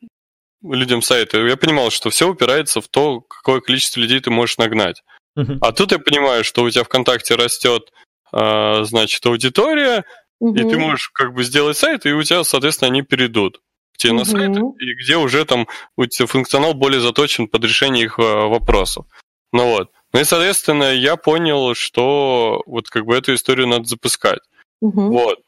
[0.61, 5.03] людям сайты, я понимал, что все упирается в то, какое количество людей ты можешь нагнать.
[5.37, 5.57] Uh-huh.
[5.61, 7.91] А тут я понимаю, что у тебя ВКонтакте растет,
[8.33, 10.05] э, значит, аудитория,
[10.43, 10.55] uh-huh.
[10.55, 13.61] и ты можешь как бы сделать сайт, и у тебя, соответственно, они перейдут
[13.93, 14.17] к тебе uh-huh.
[14.17, 18.21] на сайт, и где уже там у тебя функционал более заточен под решение их э,
[18.21, 19.05] вопросов.
[19.53, 19.91] Ну вот.
[20.13, 24.39] Ну и, соответственно, я понял, что вот как бы эту историю надо запускать.
[24.81, 25.39] Вот.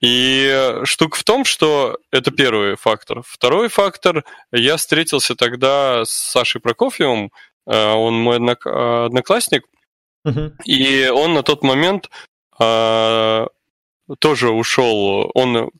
[0.00, 3.22] И штука в том, что это первый фактор.
[3.26, 7.30] Второй фактор, я встретился тогда с Сашей Прокофьевым,
[7.66, 9.64] он мой одноклассник,
[10.26, 10.52] uh-huh.
[10.64, 12.10] и он на тот момент
[12.58, 13.48] а,
[14.18, 15.70] тоже ушел, он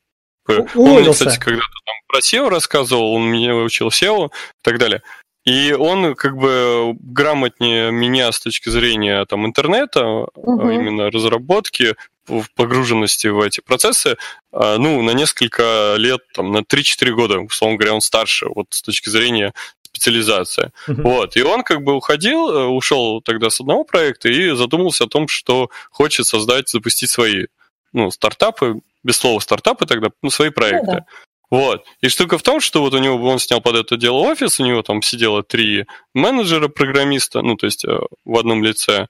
[0.46, 4.30] он мне, кстати, когда-то там про SEO рассказывал, он меня учил SEO и
[4.62, 5.02] так далее.
[5.44, 10.70] И он как бы грамотнее меня с точки зрения там интернета, угу.
[10.70, 14.16] именно разработки, в погруженности в эти процессы,
[14.50, 19.10] ну, на несколько лет, там, на 3-4 года, условно говоря, он старше, вот с точки
[19.10, 19.52] зрения
[19.94, 20.72] специализации.
[20.88, 21.02] Uh-huh.
[21.02, 21.36] Вот.
[21.36, 25.28] И он как бы уходил, э, ушел тогда с одного проекта и задумался о том,
[25.28, 27.46] что хочет создать, запустить свои
[27.92, 30.86] ну, стартапы, без слова стартапы тогда, ну, свои проекты.
[30.86, 31.06] Ну, да.
[31.50, 31.84] Вот.
[32.00, 34.64] И штука в том, что вот у него, он снял под это дело офис, у
[34.64, 39.06] него там сидело три менеджера-программиста, ну, то есть э, в одном лице,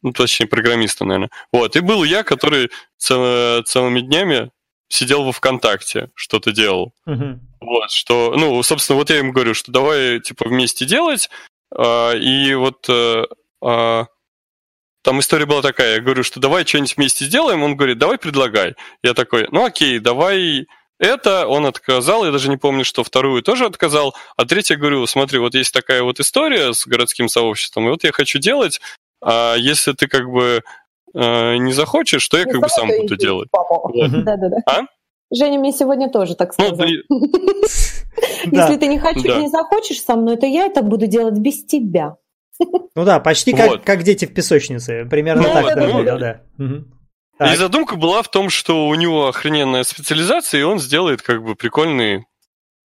[0.00, 1.30] ну, точнее, программиста, наверное.
[1.52, 4.50] Вот, и был я, который цел, целыми днями
[4.92, 6.92] сидел во ВКонтакте, что-то делал.
[7.08, 7.38] Uh-huh.
[7.60, 11.30] Вот, что, ну, собственно, вот я ему говорю, что давай, типа, вместе делать,
[11.74, 13.24] а, и вот а,
[13.64, 14.06] а,
[15.02, 18.74] там история была такая, я говорю, что давай что-нибудь вместе сделаем, он говорит, давай предлагай.
[19.02, 20.66] Я такой, ну окей, давай
[21.00, 25.38] это, он отказал, я даже не помню, что вторую тоже отказал, а третья говорю, смотри,
[25.38, 28.80] вот есть такая вот история с городским сообществом, и вот я хочу делать,
[29.24, 30.62] а если ты как бы
[31.14, 33.48] э, не захочешь, то я не как бы сам буду делать.
[33.52, 34.56] Да-да-да.
[34.66, 34.82] А?
[35.34, 36.86] Женя мне сегодня тоже так ну, сказал.
[38.44, 42.16] Если ты не хочешь, не захочешь со мной, то я это буду делать без тебя.
[42.94, 45.06] Ну да, почти как, как дети в песочнице.
[45.06, 45.74] Примерно так
[47.38, 47.52] да.
[47.52, 51.56] И задумка была в том, что у него охрененная специализация, и он сделает как бы
[51.56, 52.26] прикольный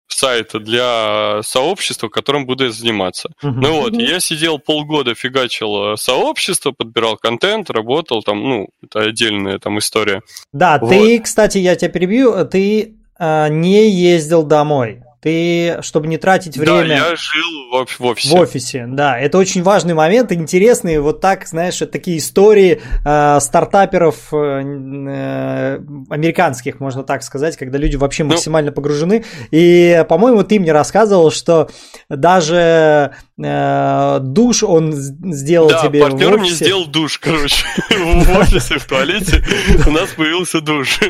[0.09, 3.31] сайта для сообщества, которым буду заниматься.
[3.42, 3.51] Uh-huh.
[3.51, 9.59] Ну вот, я сидел полгода, фигачил э, сообщество, подбирал контент, работал там, ну, это отдельная
[9.59, 10.23] там история.
[10.53, 10.90] Да, вот.
[10.90, 16.89] ты, кстати, я тебя перебью, ты э, не ездил домой ты, чтобы не тратить время...
[16.89, 18.29] Да, я жил в, офисе.
[18.29, 19.19] В офисе, да.
[19.19, 21.01] Это очень важный момент, интересный.
[21.01, 27.97] Вот так, знаешь, такие истории э, стартаперов э, э, американских, можно так сказать, когда люди
[27.97, 29.25] вообще ну, максимально погружены.
[29.51, 31.71] И, по-моему, ты мне рассказывал, что
[32.09, 36.41] даже э, душ он сделал да, тебе партнер в офисе.
[36.41, 37.67] мне сделал душ, короче.
[37.91, 39.43] В офисе, в туалете
[39.87, 41.01] у нас появился душ.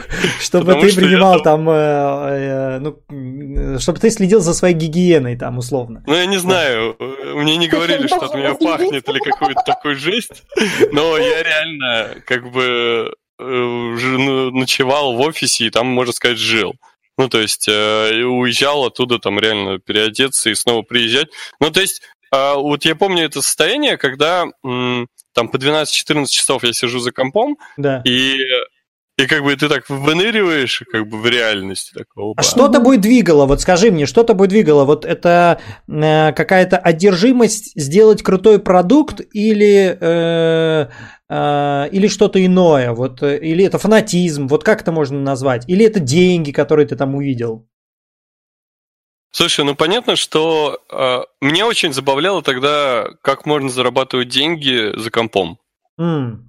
[0.40, 2.98] Чтобы ты принимал там, э, ну,
[3.78, 6.02] чтобы ты следил за своей гигиеной там, условно.
[6.06, 6.96] Ну, я не знаю,
[7.34, 10.42] мне не говорили, что от меня пахнет или какой-то такой жесть,
[10.92, 16.74] но я реально как бы э, ну, ночевал в офисе и там, можно сказать, жил.
[17.18, 21.28] Ну, то есть э, уезжал оттуда там реально переодеться и снова приезжать.
[21.60, 26.72] Ну, то есть э, вот я помню это состояние, когда там по 12-14 часов я
[26.72, 28.02] сижу за компом, да.
[28.04, 28.38] и
[29.16, 32.34] и как бы ты так выныриваешь как бы в реальности такого.
[32.36, 33.46] А что тобой двигало?
[33.46, 34.84] Вот скажи мне, что тобой двигало?
[34.84, 40.88] Вот это э, какая-то одержимость сделать крутой продукт или, э,
[41.30, 42.92] э, или что-то иное?
[42.92, 44.48] Вот, э, или это фанатизм?
[44.48, 45.66] Вот как это можно назвать?
[45.66, 47.66] Или это деньги, которые ты там увидел?
[49.30, 55.58] Слушай, ну понятно, что э, меня очень забавляло тогда, как можно зарабатывать деньги за компом.
[55.98, 56.45] Mm.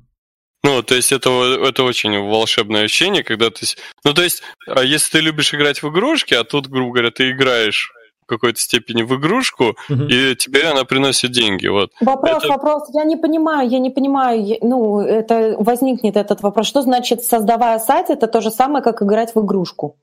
[0.67, 1.30] Ну, то есть это,
[1.65, 3.65] это очень волшебное ощущение, когда ты...
[4.03, 7.32] Ну, то есть, а если ты любишь играть в игрушки, а тут, грубо говоря, ты
[7.32, 10.03] играешь в какой-то степени в игрушку, угу.
[10.03, 11.67] и тебе она приносит деньги.
[11.67, 11.91] Вот.
[12.01, 12.49] Вопрос, это...
[12.49, 12.89] вопрос.
[12.93, 14.58] Я не понимаю, я не понимаю.
[14.62, 16.67] Ну, это возникнет этот вопрос.
[16.67, 19.95] Что значит, создавая сайт, это то же самое, как играть в игрушку?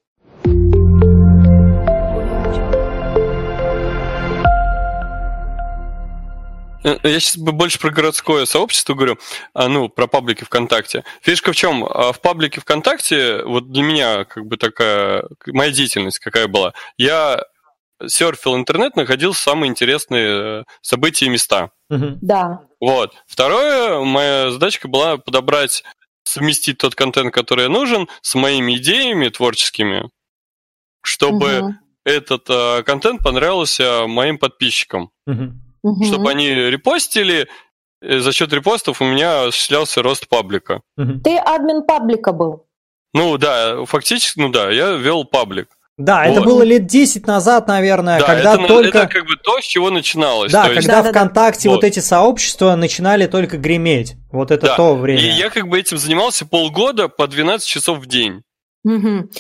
[6.85, 9.18] Я сейчас больше про городское сообщество говорю,
[9.55, 11.05] а, ну, про паблики ВКонтакте.
[11.23, 11.85] Фишка в чем?
[11.85, 16.75] А, в паблике ВКонтакте, вот для меня как бы такая, моя деятельность какая была.
[16.99, 17.42] Я
[18.07, 21.70] серфил интернет, находил самые интересные э, события и места.
[21.88, 22.62] Да.
[22.81, 23.14] Вот.
[23.27, 25.85] Второе, моя задачка была подобрать,
[26.25, 30.11] совместить тот контент, который нужен, с моими идеями творческими,
[31.03, 31.75] чтобы угу.
[32.05, 35.11] этот э, контент понравился моим подписчикам.
[35.27, 36.05] Угу угу.
[36.05, 37.49] чтобы они репостили.
[38.03, 40.83] И за счет репостов у меня осуществлялся рост паблика.
[40.97, 42.66] Ты админ паблика был?
[43.14, 45.68] Ну да, фактически, ну да, я вел паблик.
[45.97, 46.33] Да, вот.
[46.33, 48.99] это было лет 10 назад, наверное, да, когда это, только...
[48.99, 50.51] это как бы то, с чего начиналось.
[50.51, 51.11] Да, то когда есть...
[51.11, 51.77] ВКонтакте вот.
[51.77, 54.16] вот эти сообщества начинали только греметь.
[54.33, 54.77] Вот это да.
[54.77, 55.20] то время.
[55.20, 58.42] И я как бы этим занимался полгода по 12 часов в день.
[58.85, 59.31] Угу.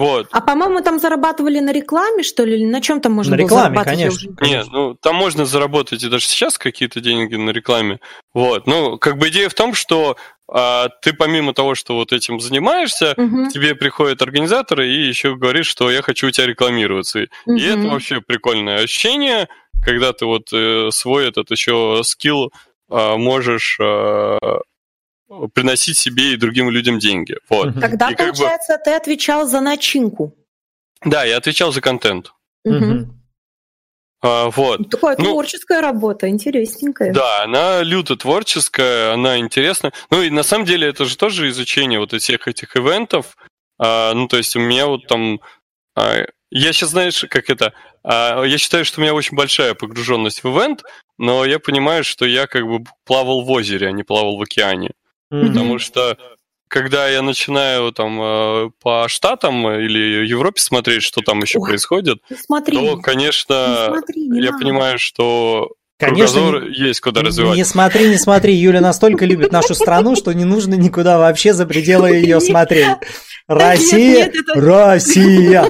[0.00, 0.28] Вот.
[0.32, 3.46] А по-моему, там зарабатывали на рекламе, что ли, или на чем там можно на было
[3.46, 4.36] рекламе, зарабатывать?
[4.38, 4.46] Конечно.
[4.46, 8.00] Нет, ну там можно заработать и даже сейчас какие-то деньги на рекламе.
[8.32, 8.66] Вот.
[8.66, 10.16] Ну, как бы идея в том, что
[10.50, 13.50] а, ты помимо того, что вот этим занимаешься, угу.
[13.50, 17.26] тебе приходят организаторы и еще говорит, что я хочу у тебя рекламироваться.
[17.44, 17.56] Угу.
[17.56, 19.48] И это вообще прикольное ощущение,
[19.84, 22.54] когда ты вот э, свой этот еще скилл
[22.90, 24.38] э, можешь э,
[25.54, 27.36] приносить себе и другим людям деньги.
[27.48, 27.74] Вот.
[27.80, 28.82] Тогда, и получается, бы...
[28.84, 30.34] ты отвечал за начинку.
[31.04, 32.32] Да, я отвечал за контент.
[32.64, 33.08] Угу.
[34.22, 34.90] А, вот.
[34.90, 37.12] Такая ну, творческая работа, интересненькая.
[37.12, 39.92] Да, она люто творческая, она интересная.
[40.10, 43.36] Ну и на самом деле это же тоже изучение вот всех этих ивентов.
[43.78, 45.40] А, ну то есть у меня вот там...
[45.96, 47.72] А, я сейчас, знаешь, как это...
[48.02, 50.82] А, я считаю, что у меня очень большая погруженность в ивент,
[51.16, 54.90] но я понимаю, что я как бы плавал в озере, а не плавал в океане.
[55.32, 55.46] Mm-hmm.
[55.48, 56.16] Потому что
[56.68, 62.18] когда я начинаю там э, по штатам или Европе смотреть, что там еще Ой, происходит,
[62.46, 64.64] смотри, то, конечно, смотри, я надо.
[64.64, 67.56] понимаю, что Конечно, есть куда развивать.
[67.56, 68.54] Не смотри, не смотри.
[68.54, 72.96] Юля настолько любит нашу страну, что не нужно никуда вообще за пределы ее смотреть.
[73.46, 74.60] Россия, нет, нет, это...
[74.60, 75.64] Россия.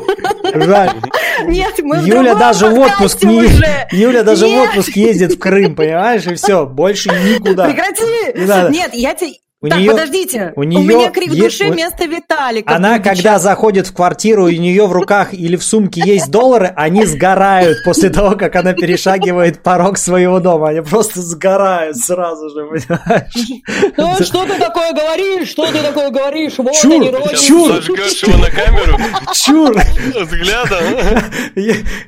[1.46, 3.48] Нет, мы Юля даже в отпуск не,
[3.90, 7.66] Юля даже в отпуск ездит в Крым, понимаешь, и все, больше никуда.
[7.66, 8.72] Прекрати.
[8.72, 12.06] Нет, я тебе у так, нее, подождите, у, нее у меня крик есть, души вместо
[12.06, 12.74] Виталика.
[12.74, 16.72] Она, когда заходит в квартиру, и у нее в руках или в сумке есть доллары,
[16.76, 20.70] они сгорают после того, как она перешагивает порог своего дома.
[20.70, 23.92] Они просто сгорают сразу же, понимаешь?
[23.98, 25.50] Ну, что ты такое говоришь?
[25.50, 26.54] Что ты такое говоришь?
[26.56, 28.98] Вот чур, они, чур, его на камеру?
[29.34, 29.76] Чур!
[30.24, 31.22] Взглядом.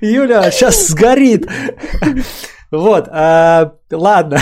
[0.00, 1.46] Юля сейчас сгорит.
[2.72, 4.38] Вот, а, ладно.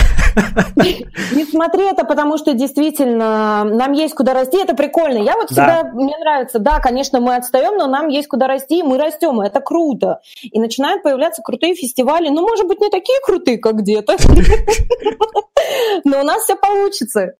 [0.77, 5.17] Не смотри это, потому что действительно нам есть куда расти, это прикольно.
[5.17, 5.91] Я вот всегда, да.
[5.91, 9.45] мне нравится, да, конечно, мы отстаем, но нам есть куда расти, и мы растем, и
[9.45, 10.21] это круто.
[10.43, 14.15] И начинают появляться крутые фестивали, ну, может быть, не такие крутые, как где-то,
[16.05, 17.33] но у нас все получится.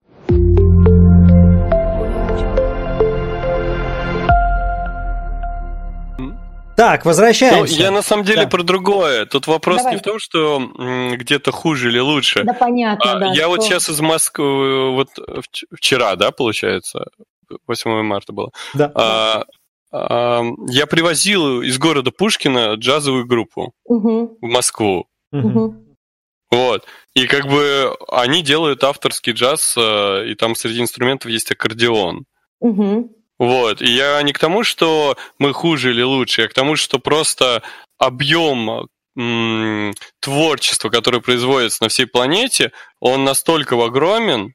[6.81, 7.75] Так, возвращаемся.
[7.75, 8.49] Ну, я на самом деле да.
[8.49, 9.27] про другое.
[9.27, 9.93] Тут вопрос Давай.
[9.93, 10.59] не в том, что
[11.15, 12.43] где-то хуже или лучше.
[12.43, 13.25] Да, понятно, а, да.
[13.27, 13.49] Я что...
[13.49, 15.09] вот сейчас из Москвы, вот
[15.75, 17.05] вчера, да, получается,
[17.67, 18.49] 8 марта было.
[18.73, 18.91] Да.
[18.95, 19.43] А,
[19.91, 24.39] а, я привозил из города Пушкина джазовую группу угу.
[24.41, 25.05] в Москву.
[25.31, 25.75] Угу.
[26.49, 26.85] Вот.
[27.13, 32.25] И как бы они делают авторский джаз, э, и там среди инструментов есть аккордеон.
[32.59, 33.20] Угу.
[33.41, 33.81] Вот.
[33.81, 37.63] И я не к тому, что мы хуже или лучше, а к тому, что просто
[37.97, 44.53] объем м- творчества, которое производится на всей планете, он настолько огромен,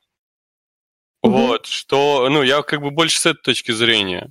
[1.21, 1.33] угу.
[1.33, 4.31] вот, что, ну, я как бы больше с этой точки зрения.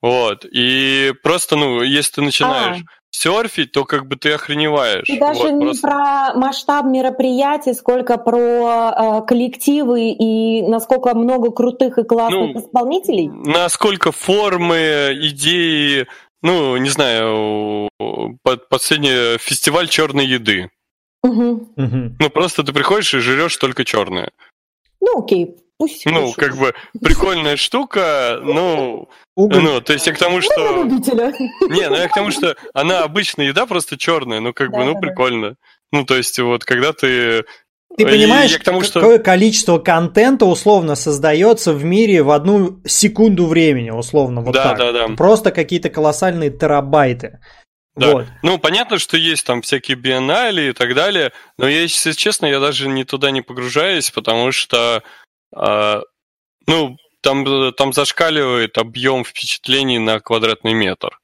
[0.00, 0.46] Вот.
[0.46, 5.08] И просто, ну, если ты начинаешь а серфить, то как бы ты охреневаешь.
[5.08, 5.86] И даже вот, не просто...
[5.86, 13.28] про масштаб мероприятий, сколько про э, коллективы и насколько много крутых и классных ну, исполнителей.
[13.28, 16.06] Насколько формы, идеи,
[16.42, 17.88] ну, не знаю,
[18.68, 20.70] последний фестиваль черной еды.
[21.22, 21.68] Угу.
[21.76, 24.30] Ну, просто ты приходишь и жрешь только черное.
[25.00, 26.36] Ну, окей, Пусть ну, пишут.
[26.36, 30.84] как бы прикольная штука, ну, ну, то есть я к тому, что...
[30.84, 35.00] Не, ну я к тому, что она обычная еда, просто черная, ну, как бы, ну,
[35.00, 35.56] прикольно.
[35.90, 37.42] Ну, то есть вот, когда ты...
[37.98, 39.24] Ты понимаешь, к тому, какое что...
[39.24, 44.78] количество контента условно создается в мире в одну секунду времени, условно, вот да, так.
[44.78, 45.08] Да, да.
[45.16, 47.40] Просто какие-то колоссальные терабайты.
[47.96, 48.12] Да.
[48.12, 48.26] Вот.
[48.42, 52.60] Ну, понятно, что есть там всякие биеннале и так далее, но я, если честно, я
[52.60, 55.02] даже не туда не погружаюсь, потому что
[55.54, 61.18] ну, там, там зашкаливает объем впечатлений на квадратный метр.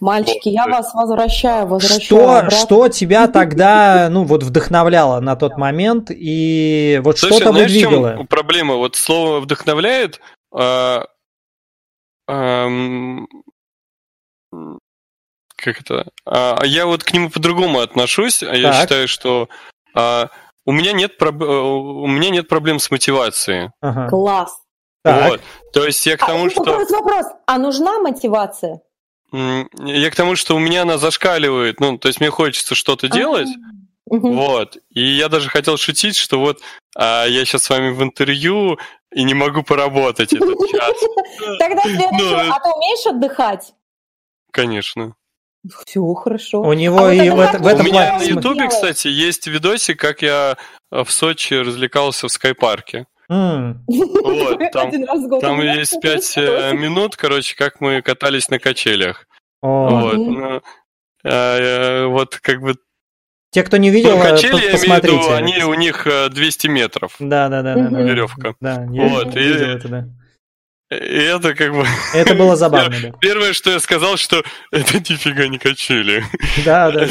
[0.00, 0.54] Мальчики, вот.
[0.54, 2.50] я вас возвращаю, возвращаю.
[2.50, 7.72] Что, что тебя тогда, ну, вот вдохновляло на тот момент, и вот Слушай, что-то знаешь,
[7.72, 8.16] выдвигало?
[8.16, 8.74] чем проблема?
[8.74, 10.20] Вот слово вдохновляет,
[10.52, 11.06] а,
[12.28, 12.68] а,
[15.56, 16.08] как это?
[16.26, 19.48] А, я вот к нему по-другому отношусь, а я считаю, что
[19.94, 20.28] а,
[20.66, 21.42] у меня нет, проб...
[21.42, 23.70] Э, у меня нет проблем с мотивацией.
[23.80, 24.08] Ага.
[24.08, 24.58] Класс.
[25.04, 25.40] Вот.
[25.72, 26.64] То есть я к а, тому, а, что...
[26.64, 27.26] Вопрос, вопрос.
[27.46, 28.80] А нужна мотивация?
[29.32, 31.80] Я к тому, что у меня она зашкаливает.
[31.80, 33.48] Ну, то есть мне хочется что-то делать.
[34.06, 34.34] Угу.
[34.34, 34.76] Вот.
[34.90, 36.60] И я даже хотел шутить, что вот
[36.96, 38.78] а, я сейчас с вами в интервью
[39.12, 40.92] и не могу поработать этот час.
[41.58, 42.44] Тогда следующее.
[42.44, 43.72] Ну, а ты умеешь отдыхать?
[44.56, 45.14] конечно.
[45.86, 46.62] Все хорошо.
[46.62, 49.98] У него а и вот в, в этом У меня на Ютубе, кстати, есть видосик,
[49.98, 50.56] как я
[50.90, 53.06] в Сочи развлекался в скайпарке.
[53.30, 53.74] Mm.
[53.88, 54.92] Вот, там,
[55.40, 59.26] там есть пять э, минут, короче, как мы катались на качелях.
[59.64, 60.00] Oh.
[60.00, 60.60] Вот, ну,
[61.24, 62.74] э, вот как бы
[63.50, 64.86] те, кто не видел, ну, качели, посмотрите.
[64.86, 67.16] Я имею в виду, они у них 200 метров.
[67.18, 68.02] Да, да, да, да, да.
[68.02, 68.54] Веревка.
[68.60, 70.08] Да, я вот, видел и, это, да.
[70.90, 71.84] И это как бы...
[72.14, 73.12] Это было забавно, да.
[73.20, 76.24] Первое, что я сказал, что это нифига не качели.
[76.64, 77.06] Да, да.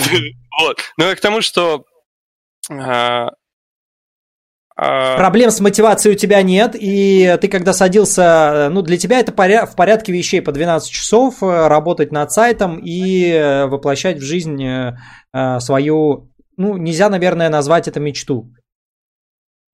[0.62, 0.80] Вот.
[0.98, 1.84] Но я к тому, что...
[2.72, 3.32] А,
[4.78, 5.18] а...
[5.18, 9.66] Проблем с мотивацией у тебя нет, и ты когда садился, ну для тебя это поря-
[9.66, 14.62] в порядке вещей по 12 часов э, работать над сайтом и э, воплощать в жизнь
[14.64, 18.52] э, свою, ну нельзя, наверное, назвать это мечту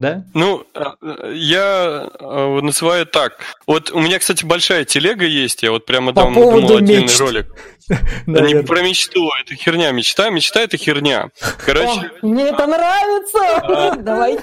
[0.01, 0.23] да?
[0.33, 3.37] Ну, э, я э, называю так.
[3.67, 7.45] Вот у меня, кстати, большая телега есть, я вот прямо По там думал отдельный ролик.
[8.25, 9.91] Не про мечту, это херня.
[9.91, 11.29] Мечта, мечта это херня.
[11.63, 12.11] Короче.
[12.23, 13.95] Мне это нравится.
[14.01, 14.39] Давай.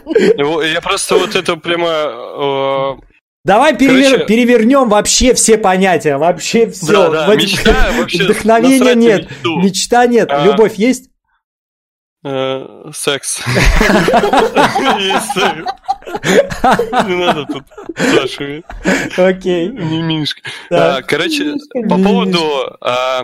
[0.73, 3.09] Я просто вот это прямо э,
[3.45, 4.13] Давай перевер...
[4.13, 4.27] Короче...
[4.27, 7.11] перевернем вообще все понятия, вообще все.
[7.11, 7.35] Да, да.
[7.35, 9.61] Мечта, вообще Вдохновения нет, мечту.
[9.61, 10.45] мечта нет, а...
[10.45, 11.11] любовь есть?
[12.25, 13.41] Э, секс.
[17.07, 17.65] Не надо тут
[17.97, 18.65] Сашами.
[19.17, 19.69] Окей.
[19.69, 20.43] Мимишка.
[20.71, 21.55] А, короче,
[21.89, 22.77] по поводу...
[22.81, 23.23] А,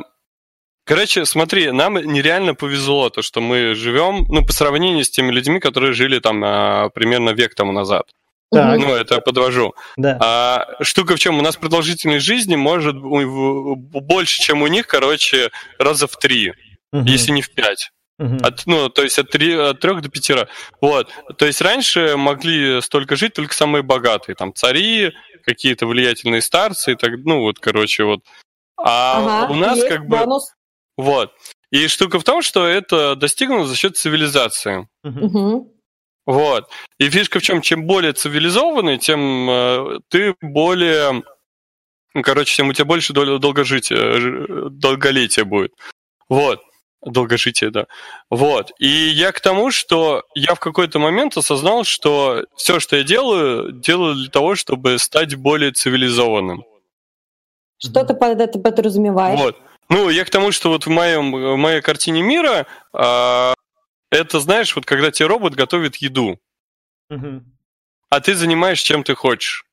[0.84, 5.58] короче, смотри, нам нереально повезло, то, что мы живем, ну, по сравнению с теми людьми,
[5.58, 8.04] которые жили там а, примерно век тому назад.
[8.52, 8.78] Так.
[8.78, 9.74] Ну, это подвожу.
[9.96, 10.18] Да.
[10.20, 11.38] А, штука в чем?
[11.38, 16.52] У нас продолжительность жизни может больше, чем у них, короче, раза в три,
[16.92, 17.04] угу.
[17.04, 17.90] если не в пять.
[18.18, 18.36] Угу.
[18.42, 20.48] От, ну, то есть от, 3, от 3 до 5 раз.
[20.80, 21.10] Вот.
[21.36, 25.12] То есть раньше могли столько жить только самые богатые, там цари,
[25.44, 28.20] какие-то влиятельные старцы, и так, ну вот, короче, вот.
[28.76, 30.18] А ага, у нас как бы...
[30.18, 30.54] Бонус.
[30.96, 31.32] Вот.
[31.70, 34.88] И штука в том, что это достигнуто за счет цивилизации.
[35.02, 35.74] Угу.
[36.26, 36.70] Вот.
[36.98, 41.22] И фишка в чем, чем более цивилизованный, тем э, ты более...
[42.14, 45.72] Ну, короче, тем у тебя больше дол- долгожития, долголетия будет.
[46.28, 46.62] Вот.
[47.04, 47.86] Долгожитие, да.
[48.30, 48.72] Вот.
[48.78, 53.72] И я к тому, что я в какой-то момент осознал, что все, что я делаю,
[53.72, 56.64] делаю для того, чтобы стать более цивилизованным.
[57.78, 59.38] Что ты под это подразумеваешь?
[59.38, 59.58] Вот.
[59.90, 63.54] Ну, я к тому, что вот в, моем, в моей картине мира а,
[64.10, 66.38] это, знаешь, вот когда тебе робот готовит еду,
[67.10, 67.42] угу.
[68.08, 69.63] а ты занимаешься чем ты хочешь.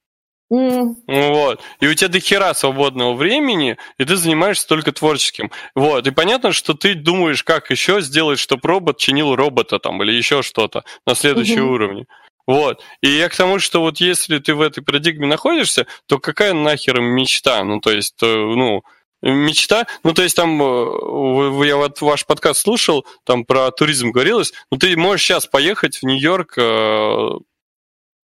[0.52, 0.95] Mm.
[1.08, 1.62] Вот.
[1.80, 5.49] И у тебя до хера свободного времени, и ты занимаешься только творческим.
[5.76, 6.06] Вот.
[6.06, 10.41] И понятно, что ты думаешь, как еще сделать, чтобы робот чинил робота там или еще
[10.41, 11.74] что-то на следующем mm-hmm.
[11.74, 12.06] уровне.
[12.47, 12.84] Вот.
[13.02, 16.99] И я к тому, что вот если ты в этой парадигме находишься, то какая нахер
[16.99, 17.64] мечта?
[17.64, 18.82] Ну, то есть, ну,
[19.22, 24.52] мечта, ну, то есть там, э, я вот ваш подкаст слушал, там про туризм говорилось,
[24.72, 27.30] ну, ты можешь сейчас поехать в Нью-Йорк э,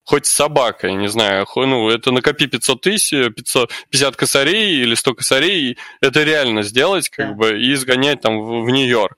[0.05, 5.79] хоть с собакой, не знаю, ну, это накопи 500 тысяч, 550 косарей или 100 косарей,
[6.01, 7.35] это реально сделать, как да.
[7.35, 9.17] бы, и сгонять там в, в Нью-Йорк.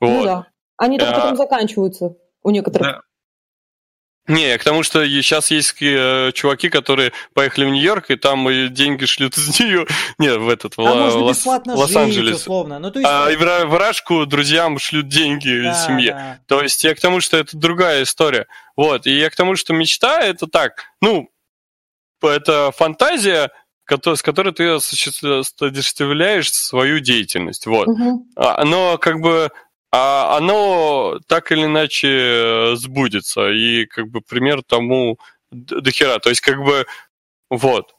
[0.00, 0.18] Ну вот.
[0.18, 0.46] Ну да.
[0.76, 2.86] Они только а, потом заканчиваются у некоторых.
[2.86, 3.00] Да.
[4.28, 8.68] Не, к тому, что сейчас есть э, чуваки, которые поехали в Нью-Йорк, и там и
[8.68, 9.86] деньги шлют из нее.
[10.18, 12.36] Не, в этот, в, Лос- Лос-Анджелес.
[12.36, 12.78] Условно.
[12.78, 13.10] Ну, то есть...
[13.10, 16.12] А в Рашку друзьям шлют деньги да, семье.
[16.12, 16.38] Да.
[16.46, 18.46] То есть я к тому, что это другая история.
[18.76, 19.06] Вот.
[19.06, 21.30] И я к тому, что мечта это так, ну,
[22.22, 23.50] это фантазия,
[23.90, 27.66] с которой ты осуществляешь свою деятельность.
[27.66, 27.88] Вот.
[27.88, 28.26] Угу.
[28.64, 29.50] Но как бы
[29.92, 33.50] а оно так или иначе э, сбудется.
[33.50, 35.18] И как бы пример тому
[35.50, 36.18] до хера.
[36.18, 36.86] То есть как бы
[37.50, 37.94] вот.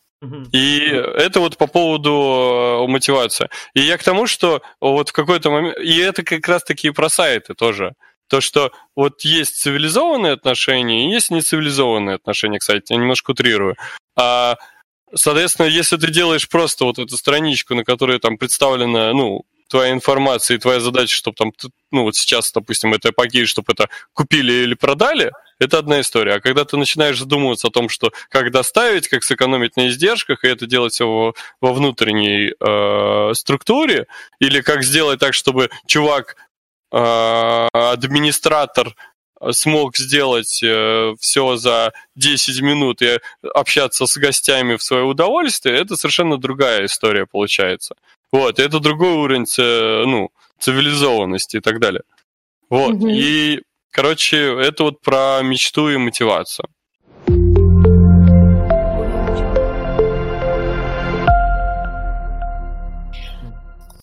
[0.51, 3.49] И это вот по поводу э, мотивации.
[3.73, 5.77] И я к тому, что вот в какой-то момент...
[5.79, 7.93] И это как раз-таки про сайты тоже.
[8.27, 13.75] То, что вот есть цивилизованные отношения и есть нецивилизованные отношения, кстати, я немножко утрирую.
[14.17, 14.57] А,
[15.15, 20.57] соответственно, если ты делаешь просто вот эту страничку, на которой там представлена, ну, твоя информация
[20.57, 21.53] и твоя задача, чтобы там,
[21.91, 26.35] ну вот сейчас, допустим, это пакет, чтобы это купили или продали, это одна история.
[26.35, 30.47] А когда ты начинаешь задумываться о том, что как доставить, как сэкономить на издержках, и
[30.47, 34.07] это делать все во, во внутренней э, структуре,
[34.39, 36.35] или как сделать так, чтобы чувак,
[36.91, 38.95] э, администратор
[39.51, 43.19] смог сделать э, все за 10 минут и
[43.53, 47.95] общаться с гостями в свое удовольствие, это совершенно другая история получается.
[48.31, 52.03] Вот, это другой уровень ну, цивилизованности и так далее.
[52.69, 53.07] Вот, угу.
[53.07, 53.61] и,
[53.91, 56.67] короче, это вот про мечту и мотивацию.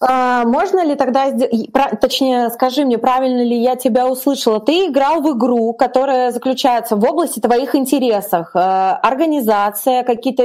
[0.01, 1.33] А, можно ли тогда,
[2.01, 4.61] точнее, скажи мне, правильно ли я тебя услышала?
[4.61, 10.45] Ты играл в игру, которая заключается в области твоих интересов, э, организация, какие-то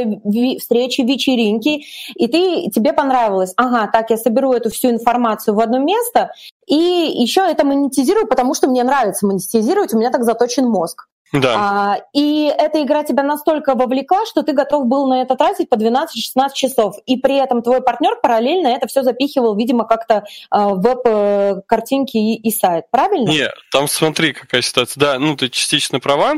[0.60, 1.84] встречи, вечеринки,
[2.16, 3.54] и ты тебе понравилось.
[3.58, 6.32] Ага, так я соберу эту всю информацию в одно место,
[6.66, 11.08] и еще это монетизирую, потому что мне нравится монетизировать, у меня так заточен мозг.
[11.32, 11.55] Да.
[11.55, 15.75] А, и эта игра тебя настолько вовлекла, что ты готов был на это тратить по
[15.75, 16.07] 12-16
[16.53, 16.95] часов.
[17.05, 22.36] И при этом твой партнер параллельно это все запихивал, видимо, как-то а, в веб-картинки и,
[22.36, 22.86] и сайт.
[22.91, 23.29] Правильно?
[23.29, 24.99] Нет, там смотри, какая ситуация.
[24.99, 26.36] Да, ну ты частично права.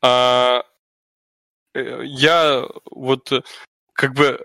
[0.00, 0.62] А,
[1.74, 3.32] э, я вот
[3.92, 4.40] как бы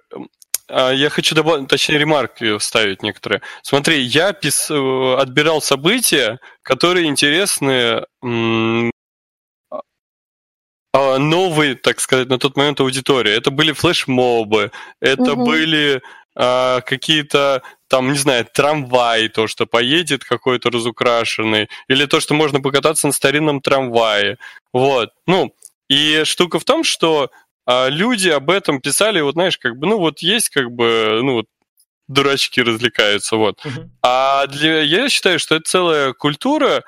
[0.67, 3.41] а, я хочу добавить, точнее, ремарки вставить некоторые.
[3.61, 4.71] Смотри, я пис...
[4.71, 8.05] Э, отбирал события, которые интересны
[11.17, 13.31] новой, так сказать, на тот момент аудитории.
[13.31, 15.45] Это были флешмобы, это угу.
[15.45, 16.01] были
[16.35, 22.61] а, какие-то там, не знаю, трамвай, то, что поедет какой-то разукрашенный, или то, что можно
[22.61, 24.37] покататься на старинном трамвае.
[24.71, 25.09] Вот.
[25.27, 25.53] Ну,
[25.89, 27.31] и штука в том, что
[27.65, 31.33] а, люди об этом писали, вот знаешь, как бы, ну вот есть как бы, ну
[31.33, 31.45] вот
[32.07, 33.59] дурачки развлекаются, вот.
[33.65, 33.89] Uh-huh.
[34.01, 36.83] А для, я считаю, что это целая культура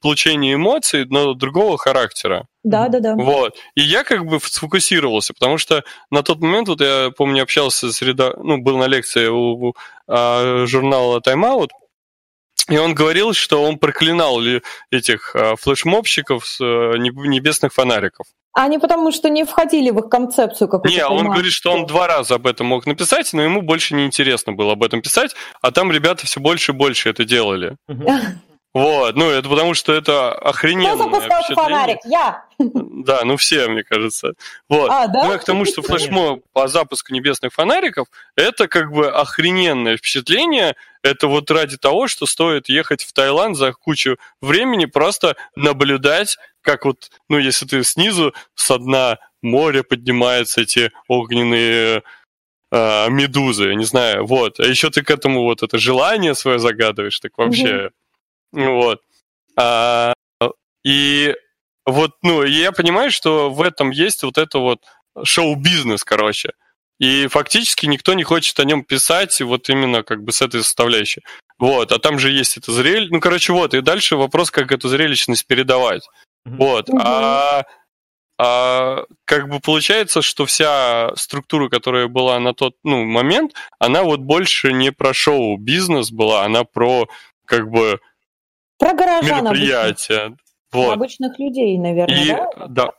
[0.00, 2.46] получения эмоций, но другого характера.
[2.62, 3.14] Да, да, да.
[3.14, 3.56] Вот.
[3.74, 8.00] И я как бы сфокусировался, потому что на тот момент, вот я помню, общался с
[8.00, 8.34] реда...
[8.42, 9.74] ну, был на лекции у, у
[10.08, 11.68] а, журнала Time Out,
[12.70, 18.26] и он говорил, что он проклинал ли этих а, флешмобщиков с а, небесных фонариков.
[18.54, 20.96] Они потому что не входили в их концепцию какую-то.
[20.96, 24.06] Не, он говорит, что он два раза об этом мог написать, но ему больше не
[24.06, 27.76] интересно было об этом писать, а там ребята все больше и больше это делали.
[28.74, 30.96] Вот, ну это потому что это охрененно.
[30.96, 31.98] Кто запускал фонарик?
[32.04, 32.44] Я.
[32.58, 34.34] Да, ну все, мне кажется.
[34.68, 34.90] Вот.
[34.90, 35.24] А, да?
[35.24, 40.74] Ну я к тому, что флешмоб по запуску небесных фонариков это как бы охрененное впечатление.
[41.02, 46.84] Это вот ради того, что стоит ехать в Таиланд за кучу времени, просто наблюдать, как
[46.84, 52.02] вот, ну если ты снизу со дна моря поднимаются эти огненные
[52.72, 54.58] э, медузы, я не знаю, вот.
[54.58, 57.86] А еще ты к этому вот это желание свое загадываешь, так вообще.
[57.86, 57.90] Угу
[58.54, 59.00] вот.
[59.56, 60.12] А,
[60.84, 61.34] и
[61.86, 64.80] вот, ну, я понимаю, что в этом есть вот это вот
[65.22, 66.52] шоу-бизнес, короче.
[66.98, 71.22] И фактически никто не хочет о нем писать вот именно как бы с этой составляющей.
[71.58, 73.12] Вот, а там же есть это зрелище.
[73.12, 76.08] Ну, короче, вот, и дальше вопрос, как эту зрелищность передавать.
[76.46, 76.56] Mm-hmm.
[76.56, 77.00] Вот, mm-hmm.
[77.02, 77.64] а,
[78.38, 84.20] а как бы получается, что вся структура, которая была на тот ну, момент, она вот
[84.20, 87.08] больше не про шоу-бизнес была, она про
[87.46, 88.00] как бы
[88.84, 90.20] про горожан мероприятия.
[90.20, 90.38] Обычных,
[90.72, 90.92] вот.
[90.92, 92.66] Обычных людей, наверное, и, да?
[92.68, 92.90] Да.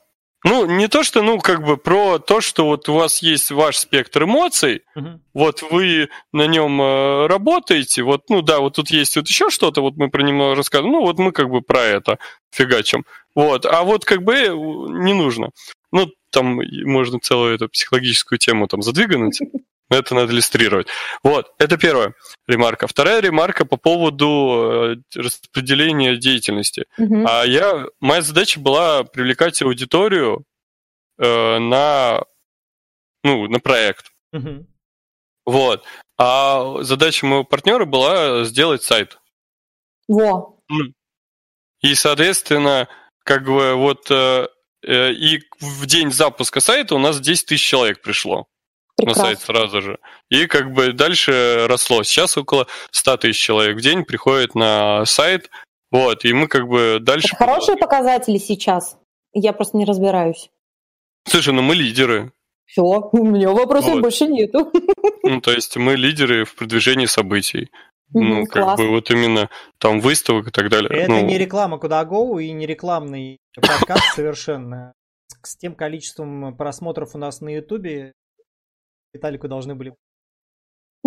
[0.43, 3.77] Ну, не то, что, ну, как бы про то, что вот у вас есть ваш
[3.77, 5.19] спектр эмоций, угу.
[5.33, 9.81] вот вы на нем э, работаете, вот, ну да, вот тут есть вот еще что-то,
[9.81, 12.19] вот мы про него рассказываем, ну, вот мы как бы про это
[12.51, 13.05] фигачим.
[13.33, 15.49] Вот, а вот как бы э, не нужно.
[15.91, 19.39] Ну, там можно целую эту психологическую тему там задвигать,
[19.89, 20.87] Это надо иллюстрировать.
[21.21, 22.15] Вот, это первая
[22.47, 22.87] ремарка.
[22.87, 26.85] Вторая ремарка по поводу э, распределения деятельности.
[26.97, 27.25] Угу.
[27.27, 30.43] А я, моя задача была привлекать аудиторию
[31.19, 32.23] э, на,
[33.23, 34.11] ну, на проект.
[34.33, 34.65] Угу.
[35.45, 35.83] Вот.
[36.17, 39.19] А задача моего партнера была сделать сайт.
[40.07, 40.59] Во.
[41.81, 42.87] И, соответственно,
[43.23, 44.47] как бы вот э,
[44.83, 48.47] э и в день запуска сайта у нас 10 тысяч человек пришло.
[48.97, 49.23] Прекрасно.
[49.23, 49.99] на сайт сразу же.
[50.29, 52.03] И как бы дальше росло.
[52.03, 55.49] Сейчас около 100 тысяч человек в день приходит на сайт,
[55.91, 57.27] вот, и мы как бы дальше...
[57.27, 58.97] Это хорошие показатели сейчас?
[59.33, 60.49] Я просто не разбираюсь.
[61.27, 62.31] Слушай, ну мы лидеры.
[62.65, 64.01] Все, у меня вопросов вот.
[64.01, 64.71] больше нету.
[65.23, 67.71] Ну, то есть мы лидеры в продвижении событий.
[68.13, 68.79] Ну, как класс.
[68.79, 70.89] бы вот именно там выставок и так далее.
[70.91, 71.25] Это ну...
[71.25, 74.93] не реклама куда go и не рекламный подкаст совершенно.
[75.41, 78.13] С тем количеством просмотров у нас на Ютубе
[79.15, 79.95] Виталику должны были...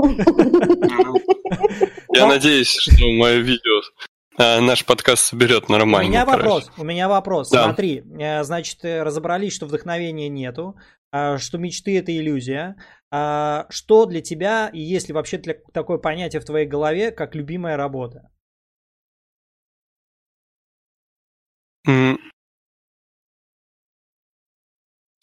[2.15, 3.81] Я надеюсь, что мое видео
[4.39, 6.09] а, наш подкаст соберет нормально.
[6.09, 7.51] У меня вопрос, у меня вопрос.
[7.51, 7.65] Да.
[7.65, 10.77] Смотри, э, значит, э, разобрались, что вдохновения нету,
[11.11, 12.77] а, что мечты это иллюзия.
[13.11, 17.77] А, что для тебя, и есть ли вообще такое понятие в твоей голове, как любимая
[17.77, 18.31] работа?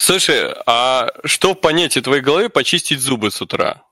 [0.06, 3.82] Слушай, а что в понятии твоей голове почистить зубы с утра?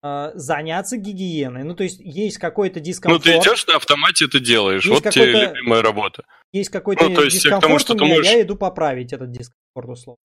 [0.00, 1.64] А, заняться гигиеной.
[1.64, 3.26] Ну, то есть есть какой-то дискомфорт.
[3.26, 4.84] Ну, ты идешь на автомате это делаешь.
[4.84, 6.22] Есть вот тебе любимая работа.
[6.52, 8.30] Есть какой-то ну, то есть дискомфорт тому, что у меня, можешь...
[8.30, 10.20] я иду поправить этот дискомфорт условно.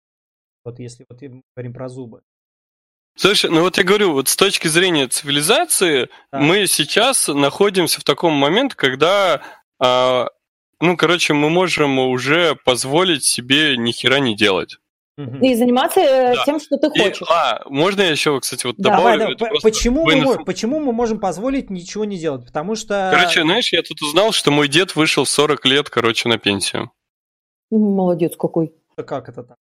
[0.64, 2.22] Вот если вот мы говорим про зубы.
[3.16, 6.40] Слушай, ну вот я говорю, вот с точки зрения цивилизации, да.
[6.40, 9.42] мы сейчас находимся в таком моменте, когда,
[9.80, 10.28] а,
[10.82, 14.78] ну, короче, мы можем уже позволить себе ни хера не делать.
[15.18, 16.46] И заниматься э, да.
[16.46, 17.22] тем, что ты хочешь.
[17.22, 19.20] И, а, можно я еще, кстати, вот добавлю?
[19.20, 19.62] Давай, давай.
[19.62, 22.46] Почему, мы, почему мы можем позволить ничего не делать?
[22.46, 23.12] Потому что...
[23.14, 26.92] Короче, знаешь, я тут узнал, что мой дед вышел в 40 лет, короче, на пенсию.
[27.70, 28.74] Молодец какой.
[28.96, 29.58] А как это так?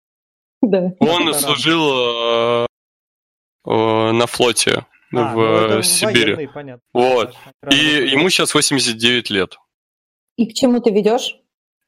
[0.62, 0.94] Да.
[1.00, 2.66] Он служил э,
[3.66, 6.36] э, на флоте а, в ну, Сибири.
[6.36, 6.84] Военный, понятно.
[6.94, 7.36] Вот.
[7.72, 9.58] И ему сейчас 89 лет.
[10.40, 11.36] И к чему ты ведешь?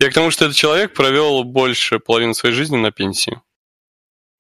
[0.02, 3.40] Я к тому, что этот человек провел больше половины своей жизни на пенсии.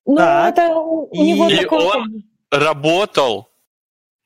[0.06, 0.54] Ну, так.
[0.54, 1.86] это у и него такой...
[1.86, 3.48] он работал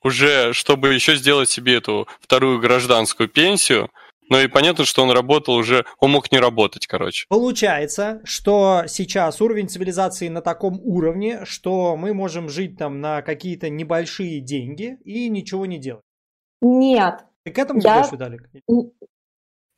[0.02, 3.88] уже, чтобы еще сделать себе эту вторую гражданскую пенсию,
[4.28, 7.26] но и понятно, что он работал уже, он мог не работать, короче.
[7.28, 13.70] Получается, что сейчас уровень цивилизации на таком уровне, что мы можем жить там на какие-то
[13.70, 16.02] небольшие деньги и ничего не делать.
[16.60, 17.24] Нет.
[17.44, 18.00] Ты к этому я...
[18.00, 18.50] идешь, Виталик?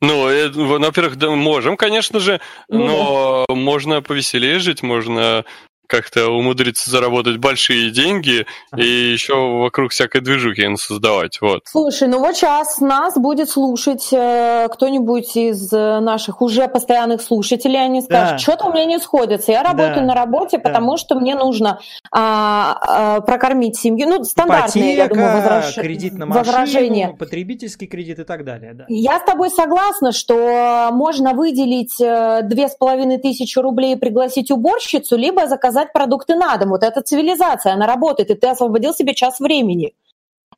[0.01, 2.39] Ну, э, во-первых, да, можем, конечно же,
[2.69, 3.55] ну, но да.
[3.55, 5.43] можно повеселее жить, можно
[5.89, 8.45] как-то умудриться заработать большие деньги
[8.77, 11.41] и еще вокруг всякой движухи создавать.
[11.41, 11.61] Вот.
[11.65, 17.83] Слушай, ну вот сейчас нас будет слушать э, кто-нибудь из э, наших уже постоянных слушателей,
[17.83, 18.37] они скажут, да.
[18.37, 20.13] что-то у меня не сходится, я работаю да.
[20.13, 20.97] на работе, потому да.
[20.97, 21.79] что мне нужно
[22.11, 24.07] а, а, прокормить семью.
[24.07, 25.75] Ну, стандартные, Ипотека, я думаю, возраж...
[25.75, 27.15] кредит на машину, возражения.
[27.17, 28.73] потребительский кредит и так далее.
[28.73, 28.85] Да.
[28.87, 34.51] Я с тобой согласна, что можно выделить э, две с половиной тысячи рублей и пригласить
[34.51, 36.69] уборщицу, либо заказать заказать продукты на дом.
[36.69, 39.93] Вот эта цивилизация, она работает, и ты освободил себе час времени.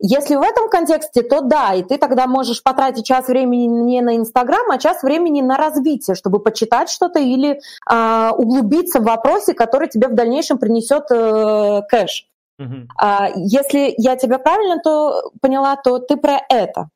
[0.03, 4.15] Если в этом контексте, то да, и ты тогда можешь потратить час времени не на
[4.15, 7.59] Инстаграм, а час времени на развитие, чтобы почитать что-то или
[7.89, 12.25] э, углубиться в вопросе, который тебе в дальнейшем принесет э, кэш.
[12.59, 12.87] Uh-huh.
[12.97, 16.89] А, если я тебя правильно то поняла, то ты про это.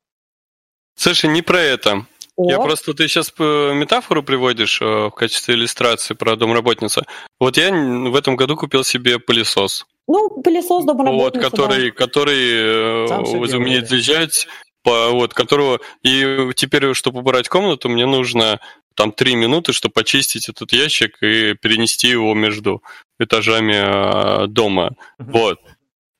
[0.95, 2.05] Слушай, не про это.
[2.37, 2.49] О.
[2.49, 7.03] Я просто, ты сейчас э, метафору приводишь э, в качестве иллюстрации про домработницу.
[7.39, 9.85] Вот я в этом году купил себе пылесос.
[10.07, 11.95] Ну, пылесос домработницы, Вот, который, да.
[11.95, 14.47] который э, умеет заезжать,
[14.83, 15.79] по, вот, которого...
[16.03, 18.59] И теперь, чтобы убрать комнату, мне нужно
[18.95, 22.83] там три минуты, чтобы почистить этот ящик и перенести его между
[23.17, 24.91] этажами дома.
[25.17, 25.59] Вот.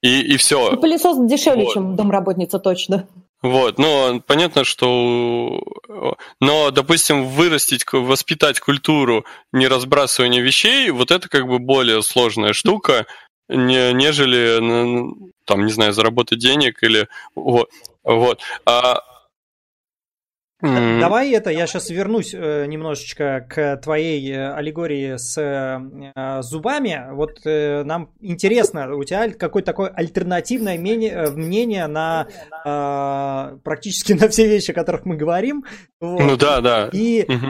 [0.01, 0.71] И, и все.
[0.71, 1.73] И пылесос дешевле, вот.
[1.73, 3.07] чем домработница, точно.
[3.45, 5.61] Вот, но понятно, что,
[6.41, 13.05] но, допустим, вырастить, воспитать культуру неразбрасывания вещей, вот это как бы более сложная штука,
[13.47, 15.13] не, нежели,
[15.45, 17.69] там, не знаю, заработать денег или вот.
[18.03, 18.41] вот.
[18.65, 19.01] А,
[20.65, 20.99] Mm.
[20.99, 27.07] Давай это, я сейчас вернусь э, немножечко к твоей э, аллегории с э, зубами.
[27.11, 32.27] Вот э, нам интересно, у тебя какое-то такое альтернативное мнение, э, мнение на
[32.65, 35.65] э, практически на все вещи, о которых мы говорим.
[35.99, 36.21] Вот.
[36.21, 36.89] Ну да, да.
[36.91, 37.45] И угу.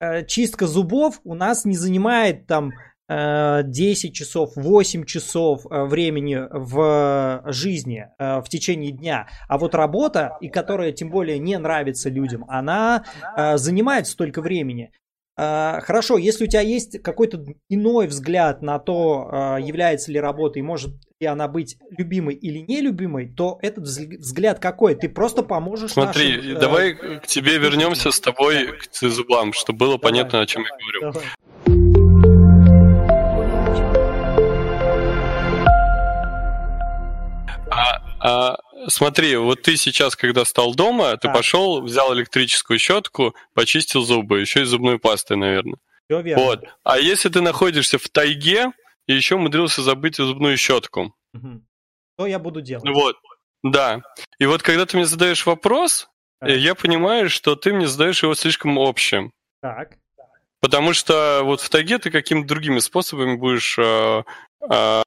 [0.00, 2.72] э, чистка зубов у нас не занимает там
[3.08, 9.28] 10 часов, 8 часов э, времени в жизни э, в течение дня.
[9.48, 13.04] А вот работа, и которая тем более не нравится людям, она
[13.36, 14.92] э, занимает столько времени.
[15.40, 20.90] Хорошо, если у тебя есть какой-то иной взгляд на то, является ли работа и может
[21.20, 24.96] ли она быть любимой или нелюбимой, то этот взгляд какой?
[24.96, 29.96] Ты просто поможешь Смотри, нашим, давай к тебе вернемся с тобой к зубам, чтобы было
[29.96, 31.12] давай, понятно, о чем я говорю.
[31.12, 31.28] Давай.
[38.28, 38.58] А,
[38.88, 41.32] смотри, вот ты сейчас, когда стал дома, ты а.
[41.32, 45.78] пошел, взял электрическую щетку, почистил зубы, еще и зубной пастой, наверное.
[46.08, 46.44] Все верно.
[46.44, 46.64] Вот.
[46.84, 48.72] А если ты находишься в тайге
[49.06, 51.62] и еще умудрился забыть зубную щетку, угу.
[52.14, 52.84] что я буду делать?
[52.86, 53.16] Вот.
[53.62, 54.02] Да.
[54.38, 56.08] И вот когда ты мне задаешь вопрос,
[56.40, 56.50] так.
[56.50, 59.32] я понимаю, что ты мне задаешь его слишком общим.
[59.62, 59.96] Так.
[60.60, 64.22] Потому что вот в тайге ты какими-то другими способами будешь э,
[64.68, 65.02] э,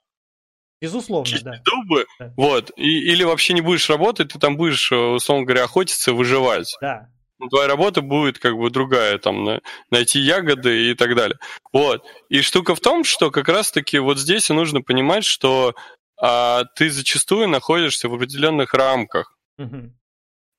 [0.81, 1.61] Безусловно, да.
[1.63, 2.33] зубы, да.
[2.35, 6.75] вот, и, или вообще не будешь работать, ты там будешь, э, условно говоря, охотиться, выживать.
[6.81, 7.07] Да.
[7.49, 11.37] Твоя работа будет как бы другая, там, найти ягоды и так далее.
[11.73, 12.05] Вот.
[12.29, 15.73] И штука в том, что как раз-таки вот здесь нужно понимать, что
[16.21, 19.35] а, ты зачастую находишься в определенных рамках.
[19.57, 19.91] Угу.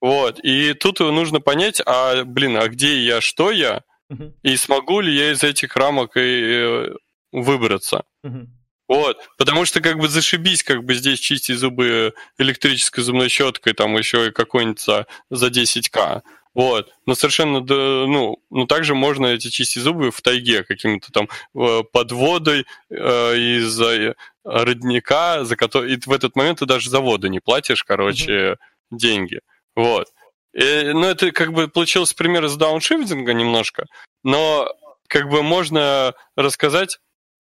[0.01, 0.41] Вот.
[0.41, 4.35] И тут нужно понять, а, блин, а где я, что я, угу.
[4.43, 6.95] и смогу ли я из этих рамок и, и э,
[7.31, 8.05] выбраться.
[8.25, 8.49] Угу.
[8.93, 13.97] Вот, потому что как бы зашибись, как бы здесь чистить зубы электрической зубной щеткой, там
[13.97, 16.21] еще и какой-нибудь за, за 10к.
[16.53, 16.93] Вот.
[17.07, 22.13] Но совершенно, ну, ну, также можно эти чистить зубы в тайге каким-то там э, под
[22.13, 24.15] водой э, из-за
[24.45, 25.95] родника, за который...
[25.95, 28.57] И в этот момент ты даже за воду не платишь, короче, mm-hmm.
[28.91, 29.41] деньги.
[29.75, 30.09] Вот.
[30.53, 33.87] И, ну, это как бы получился пример из дауншифтинга немножко,
[34.23, 34.69] но
[35.09, 36.99] как бы можно рассказать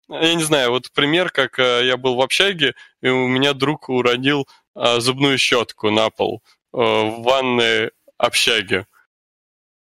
[0.09, 3.88] я не знаю, вот пример, как э, я был в общаге, и у меня друг
[3.88, 6.42] уронил э, зубную щетку на пол
[6.72, 8.86] э, в ванной общаге.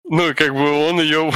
[0.09, 1.31] Ну, как бы он ее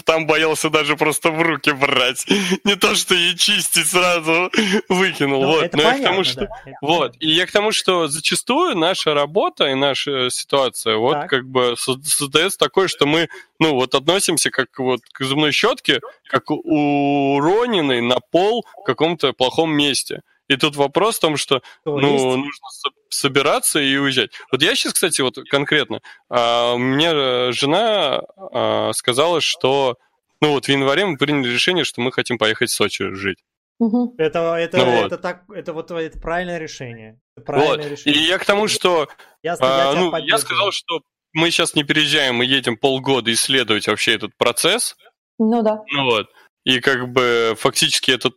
[0.04, 2.24] там боялся даже просто в руки брать.
[2.64, 4.50] Не то, что ее чистить сразу
[4.88, 5.42] выкинул.
[5.42, 5.62] Ну, вот.
[5.62, 6.40] Но понятно, я к тому, что...
[6.40, 6.48] Да,
[6.80, 7.16] вот.
[7.18, 11.30] И я к тому, что зачастую наша работа и наша ситуация вот так.
[11.30, 16.50] как бы создается такое, что мы, ну, вот относимся как вот к зубной щетке, как
[16.50, 20.22] уроненной на пол в каком-то плохом месте.
[20.52, 22.24] И тут вопрос в том, что То ну, есть?
[22.24, 22.68] нужно
[23.08, 24.30] собираться и уезжать.
[24.50, 29.96] Вот я сейчас, кстати, вот конкретно, а, мне э, жена а, сказала, что
[30.40, 33.38] ну вот в январе мы приняли решение, что мы хотим поехать в Сочи жить.
[33.78, 34.14] Угу.
[34.18, 35.22] Это, это, ну, это, вот.
[35.22, 37.18] так, это вот это правильное решение.
[37.36, 37.90] Это правильное вот.
[37.90, 38.20] решение.
[38.20, 39.08] И я к тому, что
[39.42, 41.00] Ясно, я, а, ну, я сказал, что
[41.32, 44.96] мы сейчас не переезжаем, мы едем полгода исследовать вообще этот процесс.
[45.38, 45.82] Ну да.
[45.92, 46.28] Ну вот.
[46.64, 48.36] И как бы фактически этот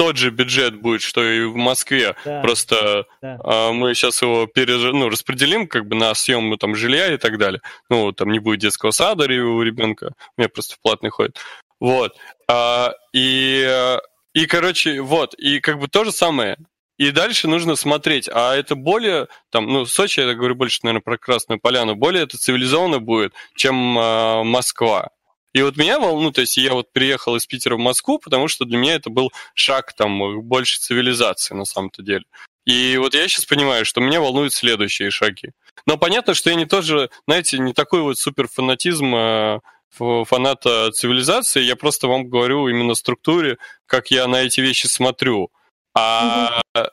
[0.00, 2.16] тот же бюджет будет, что и в Москве.
[2.24, 2.40] Да.
[2.40, 3.38] Просто да.
[3.44, 4.80] А, мы сейчас его переж...
[4.94, 7.60] ну, распределим как бы на съем там жилья и так далее.
[7.90, 10.14] Ну, там не будет детского сада у ребенка.
[10.38, 11.38] У меня просто платный ходит.
[11.80, 12.16] Вот.
[12.48, 13.98] А, и,
[14.32, 15.34] и, короче, вот.
[15.34, 16.56] И как бы то же самое.
[16.96, 21.18] И дальше нужно смотреть, а это более, там, ну, Сочи, я говорю больше, наверное, про
[21.18, 25.10] Красную Поляну, более это цивилизованно будет, чем э, Москва.
[25.52, 28.64] И вот меня волнует, то есть я вот приехал из Питера в Москву, потому что
[28.64, 32.24] для меня это был шаг там больше цивилизации на самом-то деле.
[32.66, 35.50] И вот я сейчас понимаю, что меня волнуют следующие шаги.
[35.86, 41.74] Но понятно, что я не тоже, знаете, не такой вот суперфанатизм а, фаната цивилизации, я
[41.74, 45.50] просто вам говорю именно структуре, как я на эти вещи смотрю.
[45.94, 46.84] А угу.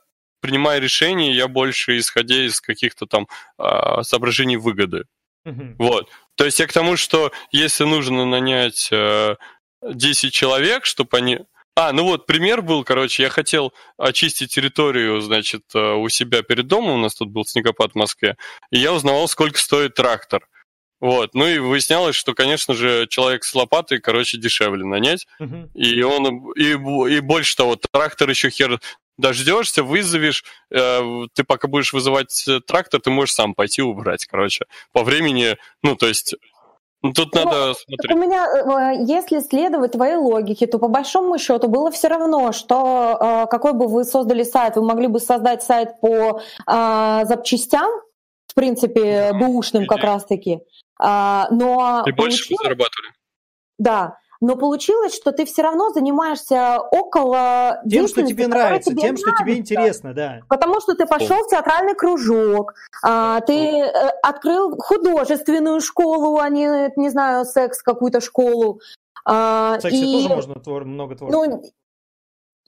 [0.41, 3.27] принимая решения, я больше исходя из каких-то там
[3.57, 5.03] а, соображений выгоды.
[5.45, 5.75] Угу.
[5.77, 6.09] Вот.
[6.37, 9.35] То есть я к тому, что если нужно нанять э,
[9.81, 11.39] 10 человек, чтобы они...
[11.75, 16.67] А, ну вот, пример был, короче, я хотел очистить территорию, значит, э, у себя перед
[16.67, 18.37] домом, у нас тут был снегопад в Москве,
[18.71, 20.47] и я узнавал, сколько стоит трактор.
[20.99, 25.27] Вот, ну и выяснялось, что, конечно же, человек с лопатой, короче, дешевле нанять.
[25.39, 25.69] Uh-huh.
[25.75, 28.79] И он, и, и больше того, трактор еще хер
[29.17, 31.01] дождешься, вызовешь, э,
[31.33, 35.95] ты пока будешь вызывать э, трактор, ты можешь сам пойти убрать, короче, по времени, ну,
[35.95, 36.35] то есть
[37.03, 38.11] ну, Тут ну, надо смотреть.
[38.11, 43.47] У меня, э, если следовать твоей логике, то по большому счету было все равно, что
[43.51, 47.89] какой бы вы создали сайт, вы могли бы создать сайт по а, запчастям,
[48.47, 50.59] в принципе, бэушным как раз-таки.
[50.99, 53.11] А, но И больше бы зарабатывали.
[53.77, 59.15] Да, но получилось, что ты все равно занимаешься около тем, что тебе нравится, тебе тем,
[59.15, 59.31] нравится.
[59.31, 60.41] что тебе интересно, да.
[60.47, 62.73] Потому что ты пошел в театральный кружок,
[63.03, 63.91] а, ты э,
[64.23, 68.79] открыл художественную школу, а не, не знаю, секс какую-то школу.
[69.25, 70.13] А, Сексе и...
[70.13, 70.85] тоже можно твор...
[70.85, 71.45] много творчества.
[71.45, 71.63] Ну,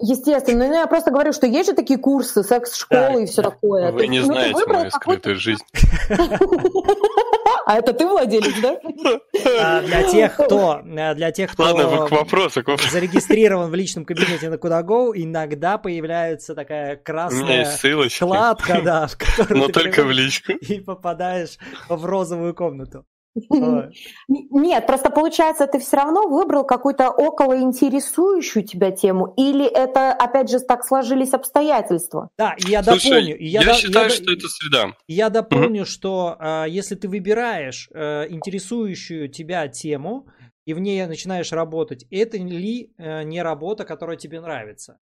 [0.02, 3.50] Естественно, но я просто говорю, что есть же такие курсы, секс-школы да, и все да.
[3.50, 3.91] такое.
[3.91, 5.64] Вы не ну, знаете мою скрытую жизнь.
[7.66, 8.80] А это ты владелец, да?
[9.62, 12.89] А для тех, кто, для тех, кто Ладно, к вопросу, к вопросу.
[12.89, 19.68] зарегистрирован в личном кабинете на Кудаго, иногда появляется такая красная вкладка, да, в которую Но
[19.68, 20.54] только в личку.
[20.54, 23.06] И попадаешь в розовую комнату.
[24.27, 30.49] Нет, просто получается, ты все равно выбрал какую-то около интересующую тебя тему, или это, опять
[30.49, 32.30] же, так сложились обстоятельства?
[32.38, 33.38] Да, и я Слушай, дополню.
[33.39, 34.93] Я, я считаю, я, что это среда.
[35.07, 35.89] Я дополню, угу.
[35.89, 40.27] что э, если ты выбираешь э, интересующую тебя тему,
[40.65, 44.99] и в ней начинаешь работать, это ли э, не работа, которая тебе нравится?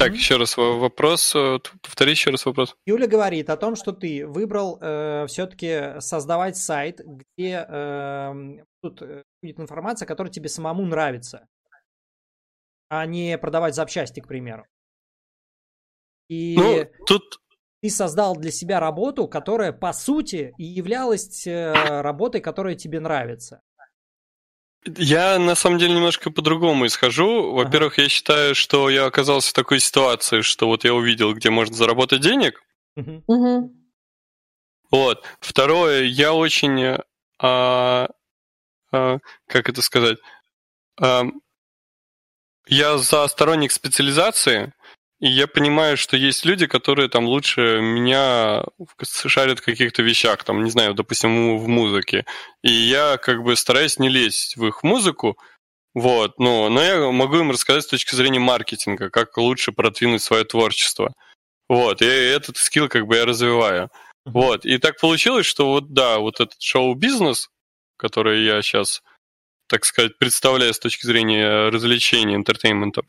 [0.00, 1.34] Так, еще раз вопрос.
[1.36, 2.74] Э, повтори еще раз вопрос.
[2.86, 8.34] Юля говорит о том, что ты выбрал э, все-таки создавать сайт, где э,
[8.82, 9.02] тут
[9.42, 11.46] будет информация, которая тебе самому нравится,
[12.88, 14.66] а не продавать запчасти, к примеру.
[16.30, 17.38] И ну, тут
[17.82, 23.60] ты создал для себя работу, которая по сути и являлась э, работой, которая тебе нравится.
[24.84, 27.52] Я на самом деле немножко по-другому исхожу.
[27.52, 28.02] Во-первых, ага.
[28.02, 32.22] я считаю, что я оказался в такой ситуации, что вот я увидел, где можно заработать
[32.22, 32.62] денег.
[32.96, 33.74] Угу.
[34.90, 35.24] Вот.
[35.40, 36.98] Второе, я очень,
[37.38, 38.08] а,
[38.90, 40.18] а, как это сказать,
[40.98, 41.24] а,
[42.66, 44.72] я за сторонник специализации,
[45.20, 48.64] и я понимаю, что есть люди, которые там лучше меня
[49.04, 52.24] шарят в каких-то вещах, там, не знаю, допустим, в музыке.
[52.62, 55.36] И я как бы стараюсь не лезть в их музыку,
[55.94, 60.44] вот, ну, но я могу им рассказать с точки зрения маркетинга, как лучше продвинуть свое
[60.44, 61.12] творчество.
[61.68, 63.90] Вот, и этот скилл как бы я развиваю.
[64.24, 67.48] Вот, и так получилось, что вот, да, вот этот шоу-бизнес,
[67.98, 69.02] который я сейчас,
[69.68, 73.02] так сказать, представляю с точки зрения развлечения, entertainment а,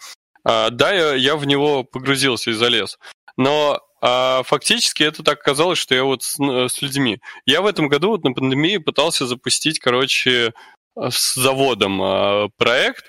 [0.44, 2.98] а, да, я, я в него погрузился и залез.
[3.38, 7.20] Но а, фактически это так оказалось, что я вот с, с людьми.
[7.46, 10.54] Я в этом году вот на пандемии пытался запустить, короче,
[10.98, 13.06] с заводом а, проект,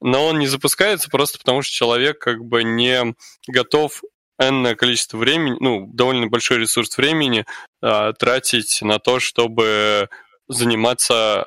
[0.00, 3.14] но он не запускается просто потому, что человек как бы не
[3.48, 4.02] готов
[4.38, 7.46] энное количество времени, ну, довольно большой ресурс времени
[7.80, 10.08] а, тратить на то, чтобы
[10.48, 11.46] заниматься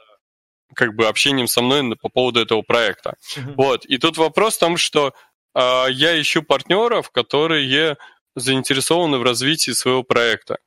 [0.74, 3.16] как бы общением со мной по поводу этого проекта.
[3.36, 3.54] Mm-hmm.
[3.56, 3.86] Вот.
[3.86, 5.14] И тут вопрос в том, что
[5.58, 7.98] я ищу партнеров, которые
[8.36, 10.60] заинтересованы в развитии своего проекта.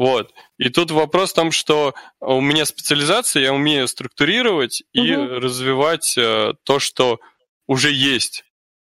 [0.00, 0.32] Вот.
[0.56, 5.04] И тут вопрос в том, что у меня специализация, я умею структурировать угу.
[5.04, 7.20] и развивать э, то, что
[7.66, 8.44] уже есть.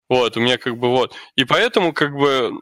[0.09, 1.13] Вот, у меня как бы вот.
[1.35, 2.53] И поэтому как бы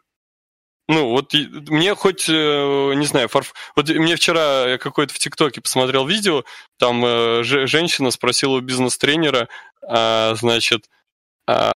[0.90, 3.54] ну, вот мне хоть, э, не знаю, фарф...
[3.78, 6.44] вот мне вчера я какой-то в ТикТоке посмотрел видео,
[6.78, 9.48] там э, женщина спросила у бизнес-тренера,
[9.82, 10.90] а, значит,
[11.48, 11.72] а,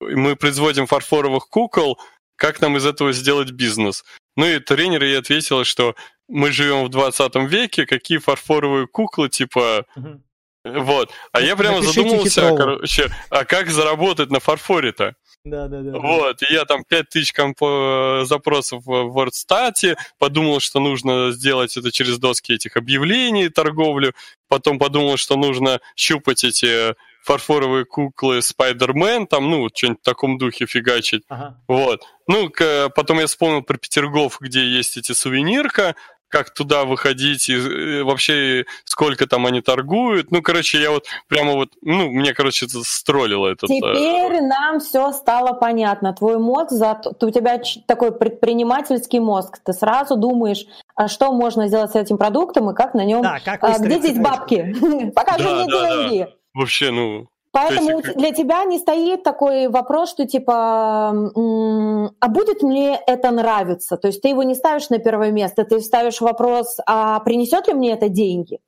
[0.00, 2.00] мы производим фарфоровых кукол,
[2.36, 4.04] как нам из этого сделать бизнес?
[4.36, 5.94] Ну и тренер ей ответила, что
[6.28, 9.86] мы живем в 20 веке, какие фарфоровые куклы, типа...
[9.96, 10.20] Угу.
[10.64, 11.12] Вот.
[11.32, 12.56] А я прямо задумался, хитрово.
[12.56, 15.14] короче, а как заработать на фарфоре-то?
[15.44, 15.98] Да, да, да.
[15.98, 22.18] Вот, и я там 5000 комп- запросов в WordStat, подумал, что нужно сделать это через
[22.18, 24.14] доски этих объявлений, торговлю,
[24.48, 30.38] потом подумал, что нужно щупать эти фарфоровые куклы Спайдермен, там, ну, вот что-нибудь в таком
[30.38, 31.24] духе фигачить.
[31.28, 31.58] Ага.
[31.66, 32.02] Вот.
[32.28, 32.50] Ну,
[32.94, 35.94] потом я вспомнил про Петергоф, где есть эти сувенирка,
[36.28, 40.32] как туда выходить, и вообще сколько там они торгуют.
[40.32, 43.70] Ну, короче, я вот прямо вот, ну, мне, короче, это стролило этот...
[43.70, 44.40] Э, Теперь э...
[44.40, 46.12] нам все стало понятно.
[46.12, 47.00] Твой мозг, за...
[47.04, 49.60] у тебя такой предпринимательский мозг.
[49.64, 50.66] Ты сразу думаешь,
[50.96, 53.22] а что можно сделать с этим продуктом и как на нем...
[53.22, 54.74] Да, как а, где здесь бабки?
[55.14, 56.28] Покажи мне деньги.
[56.54, 58.16] Вообще, ну, Поэтому есть...
[58.16, 63.96] для тебя не стоит такой вопрос, что типа, а будет мне это нравиться?
[63.96, 67.74] То есть ты его не ставишь на первое место, ты ставишь вопрос, а принесет ли
[67.74, 68.58] мне это деньги?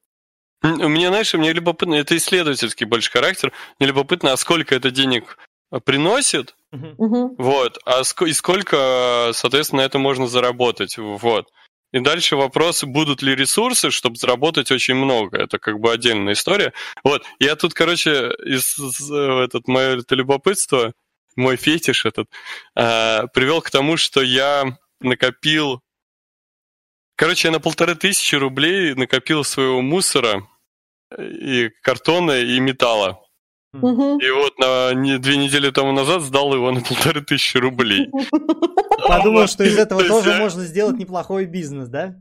[0.62, 5.36] У меня, знаешь, мне любопытно, это исследовательский больше характер, мне любопытно, а сколько это денег
[5.84, 7.34] приносит, угу.
[7.38, 11.48] вот, а ск- и сколько, соответственно, это можно заработать, вот.
[11.96, 15.38] И дальше вопрос, будут ли ресурсы, чтобы заработать очень много.
[15.38, 16.74] Это как бы отдельная история.
[17.02, 18.78] Вот, я тут, короче, из,
[19.10, 20.92] этот, мое это любопытство,
[21.36, 22.28] мой фетиш этот,
[22.74, 25.80] э, привел к тому, что я накопил...
[27.16, 30.46] Короче, я на полторы тысячи рублей накопил своего мусора
[31.18, 33.25] и картона, и металла.
[33.72, 34.18] Угу.
[34.20, 38.08] И вот на не, две недели тому назад сдал его на полторы тысячи рублей.
[39.08, 42.16] Подумал, что из этого тоже можно сделать неплохой бизнес, да?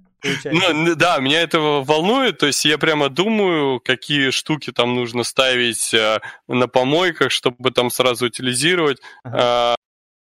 [0.46, 5.94] Ну, да, меня этого волнует, то есть я прямо думаю, какие штуки там нужно ставить
[5.94, 9.00] э, на помойках, чтобы там сразу утилизировать.
[9.24, 9.76] Ага.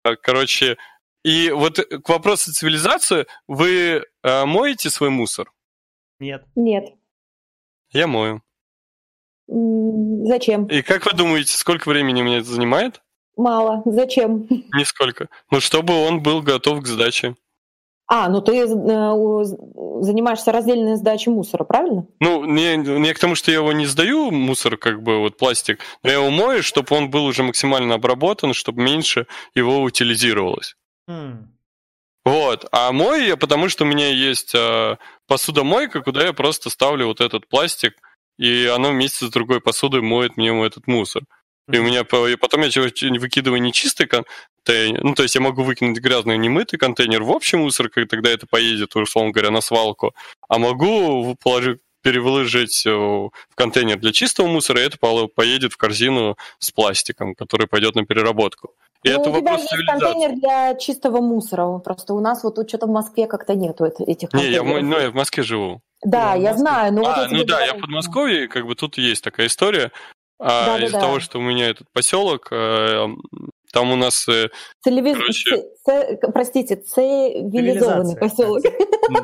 [0.04, 0.78] А, короче,
[1.24, 5.52] и вот к вопросу цивилизации, вы а, моете свой мусор?
[6.20, 6.44] Нет.
[6.56, 6.90] Нет.
[7.92, 8.42] Я мою.
[9.48, 10.66] Зачем?
[10.68, 13.02] И как вы думаете, сколько времени у меня это занимает?
[13.36, 13.82] Мало.
[13.86, 14.48] Зачем?
[14.74, 15.28] Нисколько.
[15.52, 17.36] Ну, чтобы он был готов к сдаче.
[18.06, 22.06] А, ну ты э, занимаешься раздельной сдачей мусора, правильно?
[22.20, 25.80] Ну, не, не к тому, что я его не сдаю, мусор, как бы, вот пластик,
[26.04, 29.26] но я его мою, чтобы он был уже максимально обработан, чтобы меньше
[29.56, 30.76] его утилизировалось.
[31.10, 31.46] Mm.
[32.26, 32.66] Вот.
[32.72, 37.22] А мою я, потому что у меня есть э, посудомойка, куда я просто ставлю вот
[37.22, 37.96] этот пластик,
[38.38, 41.24] и оно вместе с другой посудой моет мне этот мусор.
[41.72, 46.00] И у меня и потом я выкидываю нечистый контейнер, ну, то есть я могу выкинуть
[46.00, 50.14] грязный немытый контейнер в общий мусор, тогда это поедет, условно говоря, на свалку,
[50.50, 54.98] а могу положить переложить в контейнер для чистого мусора, и это
[55.34, 58.74] поедет в корзину с пластиком, который пойдет на переработку.
[59.04, 62.68] И ну, это у тебя есть контейнер для чистого мусора, просто у нас вот тут
[62.68, 64.68] что-то в Москве как-то нету этих контейнеров.
[64.68, 65.82] Не, я, ну, я в Москве живу.
[66.06, 66.94] Да, я, я знаю.
[66.94, 69.92] Но а, вот ну да, я в Подмосковье, как бы тут есть такая история.
[70.40, 73.08] А, да, из-за да, того, что у меня этот поселок, э,
[73.72, 74.28] там у нас...
[74.28, 74.50] Э,
[74.84, 75.18] Целевиз...
[75.18, 75.64] короче...
[75.86, 76.18] Ц...
[76.34, 78.62] Простите, цивилизованный поселок.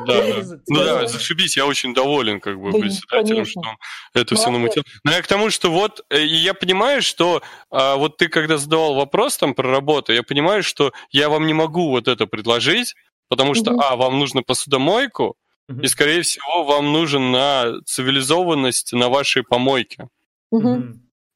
[0.06, 0.24] Да,
[0.68, 3.76] ну да, зашибись, я очень доволен как бы председателем, что он
[4.12, 4.82] это все намутил.
[5.04, 8.94] Но я к тому, что вот, э, я понимаю, что а, вот ты когда задавал
[8.94, 12.94] вопрос там про работу, я понимаю, что я вам не могу вот это предложить,
[13.28, 15.36] потому что, а, вам нужно посудомойку,
[15.82, 20.08] и, скорее всего, вам нужен на цивилизованность на вашей помойке.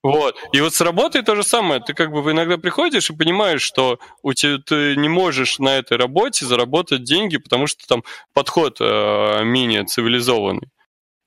[0.03, 0.37] Вот.
[0.53, 1.80] И вот с работой то же самое.
[1.80, 5.97] Ты как бы иногда приходишь и понимаешь, что у тебя, ты не можешь на этой
[5.97, 8.05] работе заработать деньги, потому что там
[8.35, 10.68] подход э, менее цивилизованный.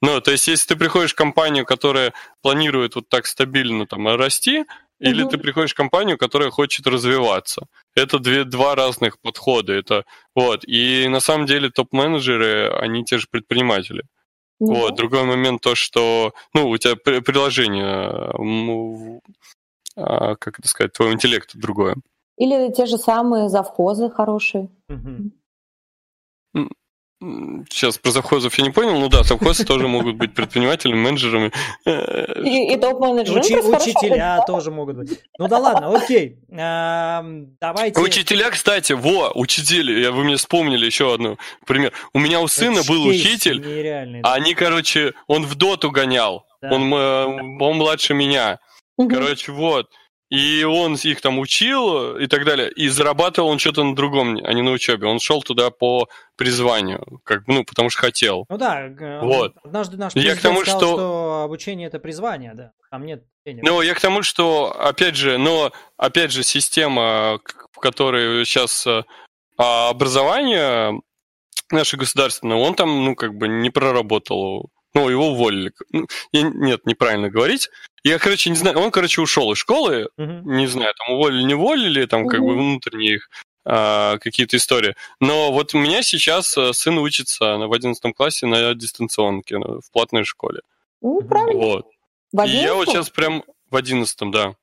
[0.04, 4.66] Ну, то есть, если ты приходишь в компанию, которая планирует вот так стабильно там расти,
[5.00, 5.32] или угу.
[5.32, 7.66] ты приходишь в компанию, которая хочет развиваться.
[7.98, 9.74] Это две, два разных подхода.
[9.74, 10.64] Это, вот.
[10.68, 14.04] И на самом деле топ-менеджеры, они те же предприниматели.
[14.60, 18.32] Ну, вот, другой момент то, что, ну, у тебя приложение,
[19.96, 21.96] а, как это сказать, твой интеллект другое.
[22.38, 24.70] Или те же самые завхозы хорошие.
[27.20, 31.52] Сейчас про завхозов я не понял, ну да, завхозы тоже могут быть предпринимателями, менеджерами.
[31.86, 33.40] И, и топ-менеджеры.
[33.40, 35.20] Учи, учителя тоже могут быть.
[35.40, 36.38] Ну да ладно, окей.
[36.50, 38.00] давайте.
[38.00, 41.92] Учителя, кстати, во, учители, вы мне вспомнили еще одну пример.
[42.14, 46.46] У меня у сына был учитель, а они, короче, он в доту гонял.
[46.62, 47.26] Он, э,
[47.60, 48.60] он младше меня.
[48.98, 49.90] Короче, вот.
[50.30, 52.70] И он их там учил и так далее.
[52.72, 55.08] И зарабатывал он что-то на другом, а не на учебе.
[55.08, 58.46] Он шел туда по призванию, как, ну, потому что хотел.
[58.50, 58.90] Ну да,
[59.22, 59.56] вот.
[59.64, 60.94] однажды наш я к тому, сказал, что...
[60.96, 62.72] что обучение это призвание, да.
[62.92, 63.64] Там нет денег.
[63.64, 67.40] Ну, я к тому, что, опять же, но, опять же, система,
[67.72, 68.86] в которой сейчас
[69.58, 71.02] а, образование
[71.72, 75.72] наше государственное, он там, ну, как бы не проработал ну, его уволили.
[75.92, 77.70] Ну, нет, неправильно говорить.
[78.04, 80.42] Я, короче, не знаю, он, короче, ушел из школы, uh-huh.
[80.44, 82.32] не знаю, там уволили, не уволили, там uh-huh.
[82.32, 83.30] как бы внутренние их
[83.70, 84.96] а, какие-то истории.
[85.20, 90.24] Но вот у меня сейчас э, сын учится в 11 классе на дистанционке в платной
[90.24, 90.62] школе.
[91.02, 91.60] Ну, правильно.
[91.60, 91.88] Вот.
[92.32, 94.56] В И я вот сейчас прям в 11 да.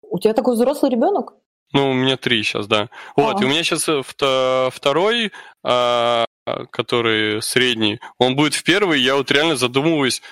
[0.00, 1.34] У тебя такой взрослый ребенок?
[1.74, 2.88] Ну, у меня три сейчас, да.
[3.16, 3.42] Вот, а.
[3.42, 5.32] и у меня сейчас э, второй
[5.62, 6.24] а,
[6.70, 10.22] который средний, он будет в первый, я вот реально задумываюсь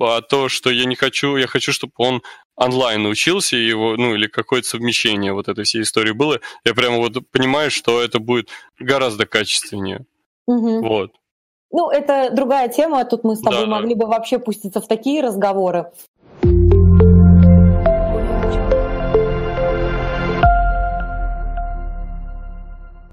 [0.00, 2.22] о том, что я не хочу, я хочу, чтобы он
[2.56, 6.40] онлайн учился, его, ну, или какое-то совмещение вот этой всей истории было.
[6.64, 8.48] Я прямо вот понимаю, что это будет
[8.80, 10.06] гораздо качественнее.
[10.46, 10.86] Угу.
[10.86, 11.12] Вот.
[11.70, 13.66] Ну, это другая тема, тут мы с тобой да.
[13.66, 15.92] могли бы вообще пуститься в такие разговоры.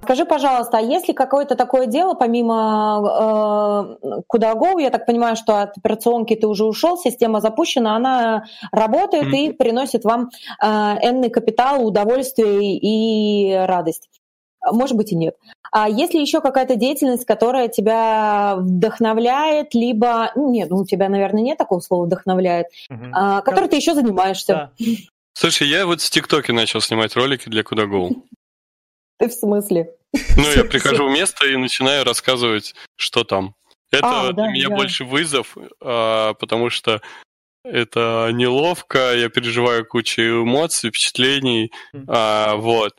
[0.06, 5.64] Скажи, пожалуйста, а есть ли какое-то такое дело, помимо э, Куда.go, я так понимаю, что
[5.64, 9.48] от операционки ты уже ушел, система запущена, она работает mm-hmm.
[9.48, 10.30] и приносит вам
[10.62, 14.10] э, энный капитал, удовольствие и радость?
[14.64, 15.36] Может быть и нет.
[15.72, 20.32] А есть ли еще какая-то деятельность, которая тебя вдохновляет, либо...
[20.36, 23.06] Ну, нет, ну, у тебя, наверное, нет такого слова «вдохновляет», угу.
[23.12, 24.72] а, которой ты еще занимаешься.
[24.78, 24.86] Да.
[25.34, 28.12] Слушай, я вот в ТикТоке начал снимать ролики для Куда.go.
[29.18, 29.90] Ты в смысле?
[30.14, 33.56] Ну, я прихожу в место и начинаю рассказывать, что там.
[33.92, 37.02] Это а, для меня больше вызов, а, потому что
[37.64, 41.72] это неловко, я переживаю кучу эмоций, впечатлений,
[42.08, 42.94] а, вот.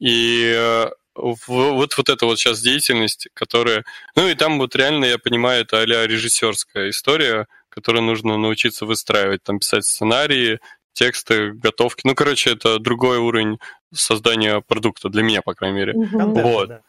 [0.00, 3.84] И э, вот, вот эта вот сейчас деятельность, которая...
[4.14, 9.42] Ну и там вот реально, я понимаю, это а режиссерская история, которую нужно научиться выстраивать,
[9.42, 10.60] там писать сценарии,
[10.92, 12.02] тексты, готовки.
[12.04, 13.58] Ну, короче, это другой уровень
[13.92, 15.92] создания продукта, для меня, по крайней мере.
[15.92, 16.68] Контент, вот.
[16.68, 16.82] Да.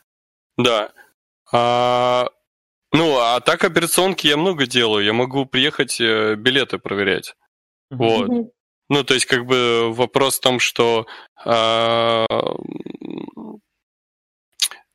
[0.58, 0.92] да.
[1.52, 2.30] А,
[2.92, 5.06] ну, а так операционки я много делаю.
[5.06, 7.36] Я могу приехать э, билеты проверять.
[7.90, 8.30] Вот.
[8.90, 11.06] Ну, то есть, как бы вопрос в том, что
[11.46, 12.26] а,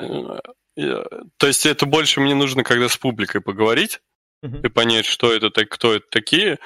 [0.01, 0.41] э,
[0.77, 4.01] то есть это больше мне нужно, когда с публикой поговорить
[4.43, 6.59] и понять, что это, кто это такие,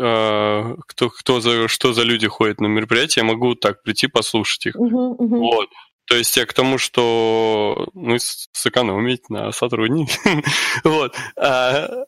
[0.00, 4.76] кто, кто за, что за люди ходят на мероприятие, я могу так прийти послушать их.
[4.76, 5.36] Uh-huh, uh-huh.
[5.36, 5.68] Вот.
[6.06, 10.18] То есть я к тому, что ну, сэкономить на сотруднике.
[10.84, 11.14] вот.
[11.36, 12.06] А,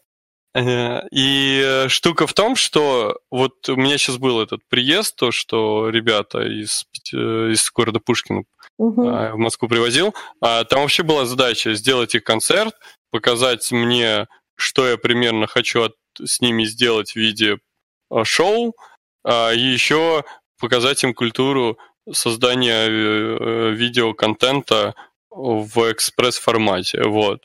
[0.54, 5.90] э, и штука в том, что вот у меня сейчас был этот приезд, то, что
[5.90, 8.44] ребята из, из города Пушкина
[8.80, 9.32] uh-huh.
[9.32, 12.74] в Москву привозил, а там вообще была задача сделать их концерт,
[13.10, 17.71] показать мне, что я примерно хочу от, с ними сделать в виде Э,
[18.24, 18.74] шоу,
[19.24, 20.24] а, и еще
[20.58, 21.78] показать им культуру
[22.10, 24.94] создания э, видеоконтента
[25.30, 27.02] в экспресс-формате.
[27.04, 27.42] Вот.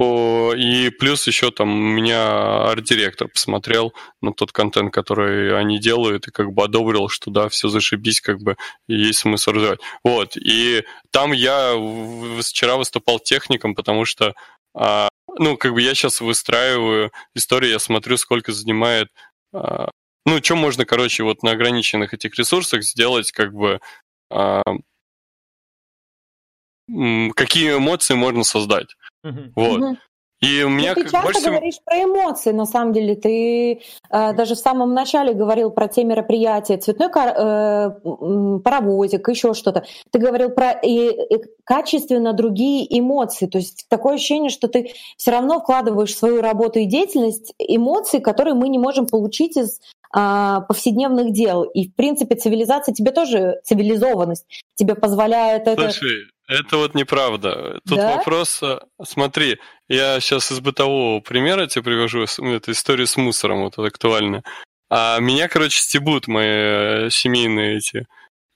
[0.00, 6.52] И плюс еще там меня арт-директор посмотрел на тот контент, который они делают, и как
[6.52, 9.80] бы одобрил, что да, все зашибись, как бы есть смысл развивать.
[10.04, 11.74] Вот, и там я
[12.40, 14.34] вчера выступал техником, потому что
[14.72, 19.08] а, ну, как бы я сейчас выстраиваю историю, я смотрю, сколько занимает
[19.52, 23.80] ну, что можно, короче, вот на ограниченных этих ресурсах сделать, как бы,
[24.30, 24.62] а,
[27.34, 28.94] какие эмоции можно создать.
[29.24, 29.52] Uh-huh.
[29.54, 29.80] Вот.
[29.80, 29.96] Uh-huh.
[30.40, 30.94] И у меня...
[30.96, 31.50] Ну, ты часто больше...
[31.50, 33.16] говоришь про эмоции, на самом деле.
[33.16, 33.80] Ты
[34.10, 37.34] э, даже в самом начале говорил про те мероприятия, цветной кар...
[37.36, 39.84] э, паровозик, еще что-то.
[40.10, 43.46] Ты говорил про и, и качественно другие эмоции.
[43.46, 48.20] То есть такое ощущение, что ты все равно вкладываешь в свою работу и деятельность эмоции,
[48.20, 49.80] которые мы не можем получить из
[50.10, 51.64] а, повседневных дел.
[51.64, 56.37] И, в принципе, цивилизация тебе тоже, цивилизованность тебе позволяет Слушай, это...
[56.48, 57.80] это вот неправда.
[57.86, 58.16] Тут да?
[58.16, 63.60] вопрос, э, смотри, я сейчас из бытового примера тебе привожу ну, эту историю с мусором,
[63.62, 64.42] вот это актуально.
[64.90, 68.06] А меня, короче, стебут мои э, семейные эти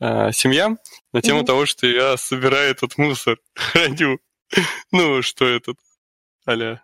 [0.01, 0.74] а, семья
[1.12, 1.47] на тему mm-hmm.
[1.47, 4.18] того, что я собираю этот мусор, храню.
[4.90, 5.76] Ну, что этот,
[6.49, 6.82] аля.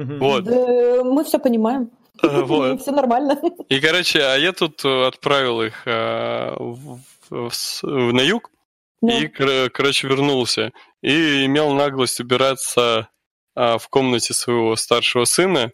[0.00, 0.18] Mm-hmm.
[0.18, 0.44] Вот.
[0.44, 1.90] Да, мы все понимаем.
[2.22, 2.80] Вот.
[2.80, 3.40] Все нормально.
[3.68, 6.56] И, короче, а я тут отправил их а,
[7.30, 8.50] на юг,
[9.02, 10.72] и, короче, вернулся.
[11.02, 13.08] И имел наглость убираться
[13.54, 15.72] а, в комнате своего старшего сына,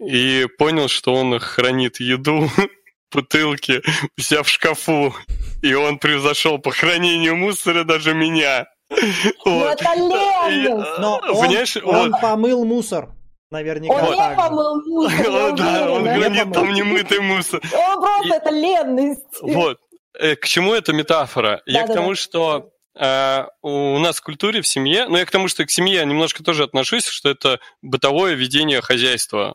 [0.00, 2.50] и понял, что он хранит еду,
[3.12, 3.82] бутылки
[4.18, 5.14] у себя в шкафу.
[5.62, 8.66] И он превзошел по хранению мусора даже меня.
[9.44, 10.84] Ну, это лень!
[10.98, 11.20] Но
[11.84, 13.10] он помыл мусор.
[13.50, 13.94] Наверняка.
[13.94, 15.56] Он не помыл мусор.
[15.56, 17.60] Да, он хранит там немытый мусор.
[17.72, 19.40] Он просто это ленность.
[19.40, 19.78] Вот.
[20.18, 21.62] Э, к чему эта метафора?
[21.66, 25.48] Я к тому, что э, у нас в культуре, в семье, ну я к тому,
[25.48, 29.54] что к семье я немножко тоже отношусь, что это бытовое ведение хозяйства.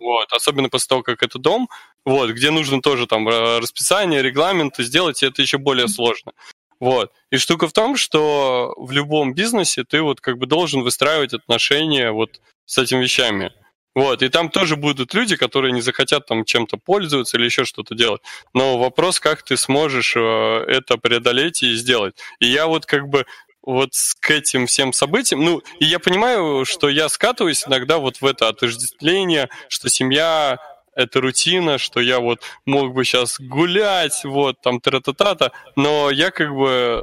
[0.00, 1.68] Вот, особенно после того, как это дом,
[2.04, 6.32] вот, где нужно тоже там расписание, регламенты сделать, и это еще более сложно.
[6.80, 7.12] Вот.
[7.30, 12.10] И штука в том, что в любом бизнесе ты вот как бы должен выстраивать отношения
[12.10, 13.52] вот с этими вещами.
[13.96, 17.94] Вот, и там тоже будут люди, которые не захотят там чем-то пользоваться или еще что-то
[17.94, 18.20] делать.
[18.52, 22.14] Но вопрос, как ты сможешь э, это преодолеть и сделать.
[22.38, 23.24] И я вот как бы
[23.62, 28.26] вот к этим всем событиям, ну, и я понимаю, что я скатываюсь иногда вот в
[28.26, 30.58] это отождествление, что семья
[30.94, 36.54] это рутина, что я вот мог бы сейчас гулять, вот, там, тра-та-та-та, но я как
[36.54, 37.02] бы,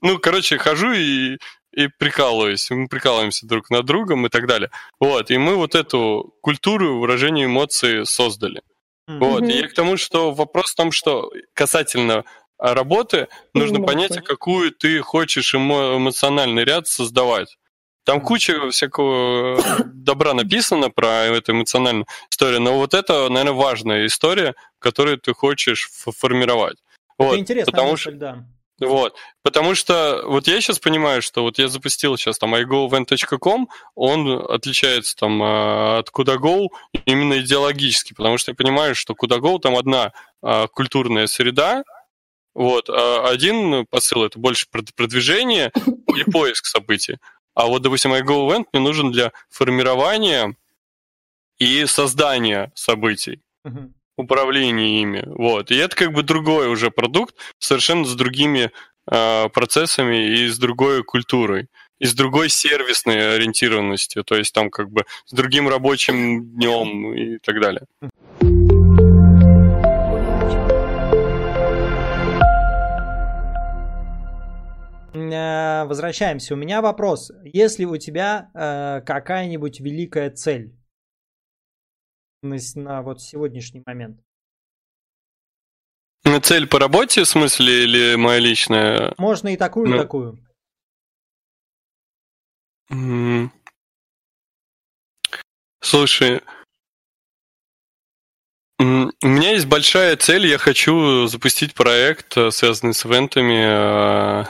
[0.00, 1.36] ну, короче, хожу и
[1.72, 4.70] и прикалываюсь, мы прикалываемся друг над другом и так далее.
[5.00, 8.62] Вот, и мы вот эту культуру выражения эмоций создали.
[9.08, 9.18] Mm-hmm.
[9.18, 12.24] Вот, и я к тому, что вопрос в том, что касательно
[12.58, 17.56] работы, нужно понять, а какую ты хочешь эмо- эмоциональный ряд создавать.
[18.04, 24.54] Там куча всякого добра написано про эту эмоциональную историю, но вот это, наверное, важная история,
[24.78, 26.78] которую ты хочешь формировать.
[27.18, 28.12] Это вот, интересно, потому мысль, что...
[28.12, 28.46] да.
[28.86, 29.14] Вот.
[29.42, 35.16] Потому что вот я сейчас понимаю, что вот я запустил сейчас там iGoEvent.com, он отличается
[35.16, 36.68] там а, от KudaGo
[37.06, 40.12] именно идеологически, потому что я понимаю, что KudaGo там одна
[40.42, 41.84] а, культурная среда,
[42.54, 45.72] вот, а один посыл это больше продвижение
[46.14, 47.18] и поиск событий.
[47.54, 50.56] А вот, допустим, iGoEvent мне нужен для формирования
[51.58, 53.40] и создания событий.
[53.64, 55.24] Uh-huh управления ими.
[55.26, 55.70] Вот.
[55.70, 58.70] И это как бы другой уже продукт, совершенно с другими
[59.10, 64.90] э, процессами и с другой культурой, и с другой сервисной ориентированностью, то есть там как
[64.90, 67.86] бы с другим рабочим днем и так далее.
[75.14, 76.54] Э, возвращаемся.
[76.54, 77.32] У меня вопрос.
[77.44, 80.72] Если у тебя э, какая-нибудь великая цель,
[82.42, 84.20] на, на вот сегодняшний момент?
[86.24, 89.14] На цель по работе, в смысле, или моя личная?
[89.18, 89.96] Можно и такую, ну...
[89.96, 90.38] и такую.
[95.80, 96.42] Слушай,
[98.78, 104.44] у меня есть большая цель, я хочу запустить проект, э, связанный с ивентами э,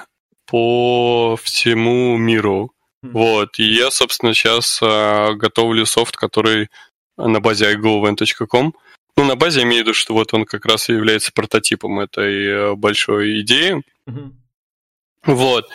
[0.46, 2.72] по всему миру.
[3.04, 3.10] Mm-hmm.
[3.12, 6.68] Вот, и я, собственно, сейчас э, готовлю софт, который
[7.16, 8.72] на базе iGoEvent.com.
[9.16, 12.00] Ну, на базе я имею в виду, что вот он как раз и является прототипом
[12.00, 13.82] этой э, большой идеи.
[14.08, 14.32] Mm-hmm.
[15.26, 15.68] Вот.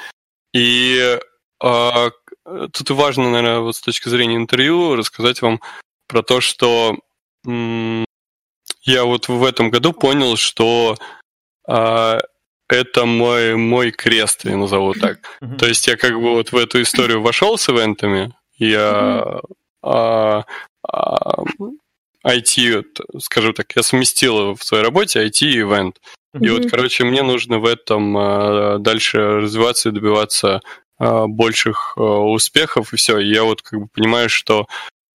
[0.54, 1.20] И
[1.62, 2.10] а,
[2.44, 5.62] тут важно, наверное, вот с точки зрения интервью рассказать вам
[6.08, 6.98] про то, что
[7.46, 8.06] м-
[8.82, 10.98] я вот в этом году понял, что
[11.68, 12.20] а,
[12.70, 15.20] это мой, мой крест, я назову так.
[15.42, 15.58] Mm-hmm.
[15.58, 19.42] То есть я как бы вот в эту историю вошел с ивентами, Я mm-hmm.
[19.84, 20.46] а,
[22.26, 22.84] IT,
[23.20, 26.02] скажу так, я совместил в своей работе IT и ивент.
[26.36, 26.46] Mm-hmm.
[26.46, 30.62] И вот, короче, мне нужно в этом а, дальше развиваться и добиваться
[30.98, 33.20] а, больших а, успехов, и все.
[33.20, 34.68] И я вот как бы понимаю, что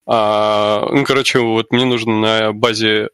[0.04, 3.10] ну, короче, вот мне нужно на базе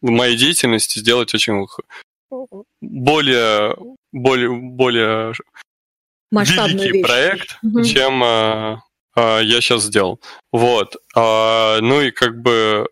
[0.00, 1.66] моей деятельности сделать очень
[2.80, 3.76] более,
[4.12, 5.32] более, более
[6.30, 7.04] великий вещь.
[7.04, 7.82] проект, угу.
[7.82, 8.80] чем
[9.18, 10.20] а, я сейчас сделал.
[10.52, 10.96] Вот.
[11.16, 12.86] А, ну и как бы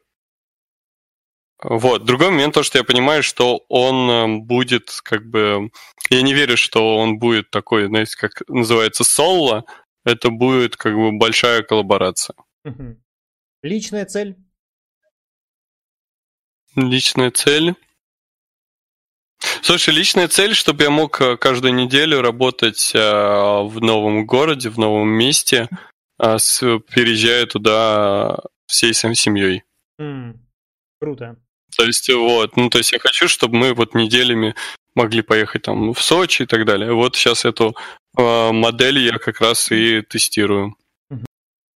[1.62, 2.04] вот.
[2.04, 5.70] Другой момент то, что я понимаю, что он эм, будет как бы...
[6.10, 9.64] Я не верю, что он будет такой, знаете, как называется, соло.
[10.04, 12.36] Это будет как бы большая коллаборация.
[13.62, 14.36] Личная цель?
[16.76, 17.74] Личная цель?
[19.62, 24.78] Слушай, личная цель, чтобы я мог э, каждую неделю работать э, в новом городе, в
[24.78, 25.68] новом месте,
[26.18, 26.36] э,
[26.94, 29.64] переезжая туда всей своей семьей.
[30.00, 30.34] Mm,
[31.00, 31.36] круто.
[31.76, 34.54] То есть вот, ну то есть я хочу, чтобы мы вот неделями
[34.94, 36.92] могли поехать там в Сочи и так далее.
[36.92, 37.76] Вот сейчас эту
[38.16, 40.76] э, модель я как раз и тестирую.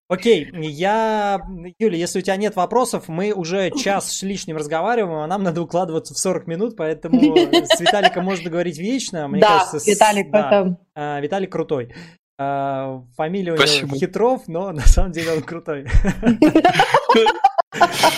[0.08, 1.40] Окей, я...
[1.80, 5.62] Юля, если у тебя нет вопросов, мы уже час с лишним разговариваем, а нам надо
[5.62, 9.26] укладываться в 40 минут, поэтому с Виталиком можно говорить вечно.
[9.26, 10.78] Мне да, кажется, Виталик да, это...
[10.94, 11.92] А, Виталик крутой.
[12.38, 15.86] А, фамилия у него Хитров, но на самом деле он крутой.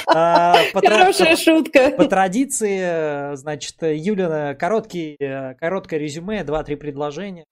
[0.06, 1.90] А, Хорошая шутка.
[1.90, 5.16] По традиции, значит, Юлина, короткий,
[5.58, 7.44] короткое резюме, два-три предложения.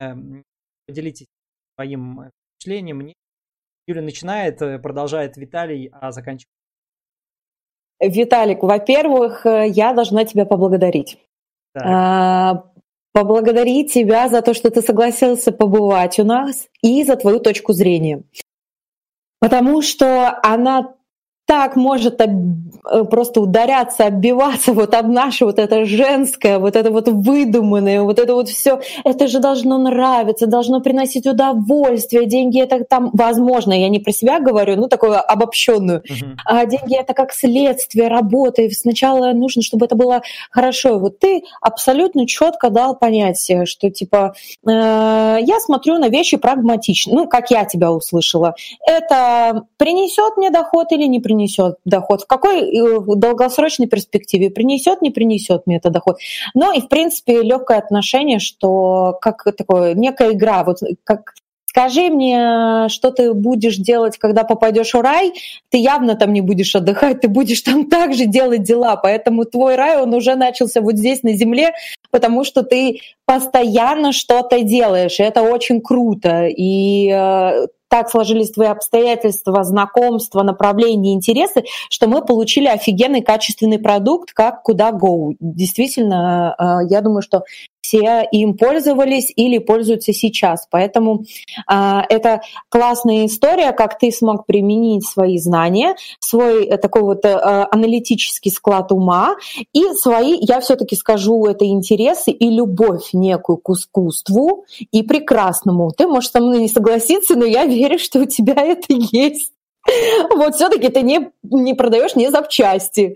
[0.86, 1.26] Поделитесь
[1.74, 2.30] своим
[2.60, 3.12] впечатлением.
[3.88, 6.46] Юля начинает, продолжает Виталий, а заканчивает.
[8.00, 11.18] Виталик, во-первых, я должна тебя поблагодарить.
[13.16, 18.24] Поблагодарить тебя за то, что ты согласился побывать у нас и за твою точку зрения.
[19.40, 20.92] Потому что она
[21.46, 22.30] так может об,
[22.90, 28.18] э, просто ударяться, отбиваться вот об наше вот это женское, вот это вот выдуманное, вот
[28.18, 28.80] это вот все.
[29.04, 32.26] Это же должно нравиться, должно приносить удовольствие.
[32.26, 36.00] Деньги это там, возможно, я не про себя говорю, ну такую обобщенную.
[36.00, 36.36] Uh-huh.
[36.44, 38.66] А деньги это как следствие работы.
[38.66, 40.96] И сначала нужно, чтобы это было хорошо.
[40.96, 44.34] И вот ты абсолютно четко дал понятие, что типа
[44.66, 48.56] э, я смотрю на вещи прагматично, ну как я тебя услышала.
[48.84, 51.35] Это принесет мне доход или не принесет?
[51.36, 56.16] Принесет доход, в какой э, долгосрочной перспективе принесет, не принесет мне это доход.
[56.54, 61.34] Ну и, в принципе, легкое отношение, что как такое, некая игра, вот как
[61.76, 65.34] скажи мне, что ты будешь делать, когда попадешь в рай,
[65.68, 70.00] ты явно там не будешь отдыхать, ты будешь там также делать дела, поэтому твой рай,
[70.00, 71.72] он уже начался вот здесь на земле,
[72.10, 78.68] потому что ты постоянно что-то делаешь, и это очень круто, и э, так сложились твои
[78.68, 85.34] обстоятельства, знакомства, направления, интересы, что мы получили офигенный качественный продукт, как куда go.
[85.40, 87.42] Действительно, э, я думаю, что
[87.86, 90.66] все им пользовались или пользуются сейчас.
[90.70, 91.24] Поэтому
[91.70, 97.66] э, это классная история, как ты смог применить свои знания, свой э, такой вот э,
[97.70, 99.36] аналитический склад ума
[99.72, 105.92] и свои, я все-таки скажу, это интересы и любовь некую к искусству и прекрасному.
[105.96, 109.52] Ты можешь со мной не согласиться, но я верю, что у тебя это есть.
[110.34, 113.14] Вот все-таки ты не, не продаешь не запчасти.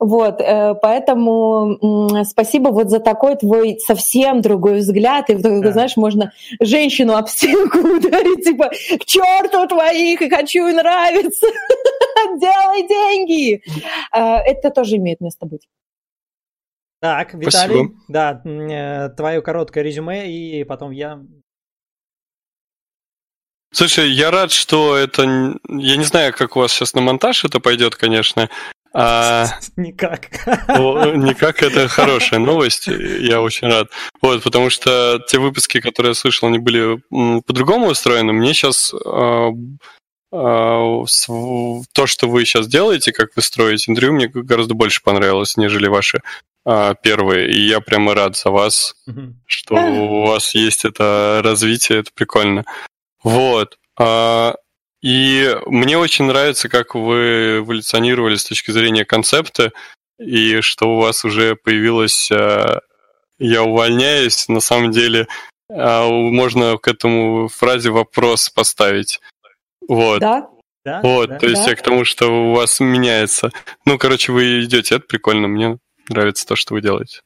[0.00, 5.28] Вот, э, поэтому спасибо вот за такой твой совсем другой взгляд.
[5.28, 5.72] И, да.
[5.72, 11.46] знаешь, можно женщину об стенку ударить, типа, к черту твоих, и хочу и нравится,
[12.40, 13.62] делай деньги.
[14.14, 15.68] Э, это тоже имеет место быть.
[17.00, 17.94] Так, Виталий, Спасибо.
[18.08, 21.20] да, э, твое короткое резюме, и потом я
[23.72, 25.22] Слушай, я рад, что это...
[25.68, 28.50] Я не знаю, как у вас сейчас на монтаж это пойдет, конечно,
[28.92, 29.46] а...
[29.76, 30.28] Никак.
[30.68, 33.88] О, никак это хорошая новость, я очень рад.
[34.20, 37.00] Вот, потому что те выпуски, которые я слышал, они были
[37.42, 38.32] по-другому устроены.
[38.32, 39.50] Мне сейчас а,
[40.32, 41.04] а,
[41.92, 46.20] то, что вы сейчас делаете, как вы строите интервью, мне гораздо больше понравилось, нежели ваши
[46.64, 47.50] а, первые.
[47.50, 48.94] И я прямо рад за вас,
[49.46, 52.64] что у вас есть это развитие, это прикольно.
[53.22, 53.76] Вот.
[55.02, 59.72] И мне очень нравится, как вы эволюционировали с точки зрения концепта,
[60.18, 62.80] и что у вас уже появилось э,
[63.38, 64.48] «я увольняюсь».
[64.48, 65.26] На самом деле
[65.70, 69.20] э, можно к этому фразе вопрос поставить.
[69.88, 70.20] Вот.
[70.20, 70.48] Да?
[70.84, 71.70] Да, вот, да, то есть да.
[71.70, 73.50] я к тому, что у вас меняется.
[73.84, 75.78] Ну, короче, вы идете, это прикольно, мне
[76.08, 77.20] нравится то, что вы делаете.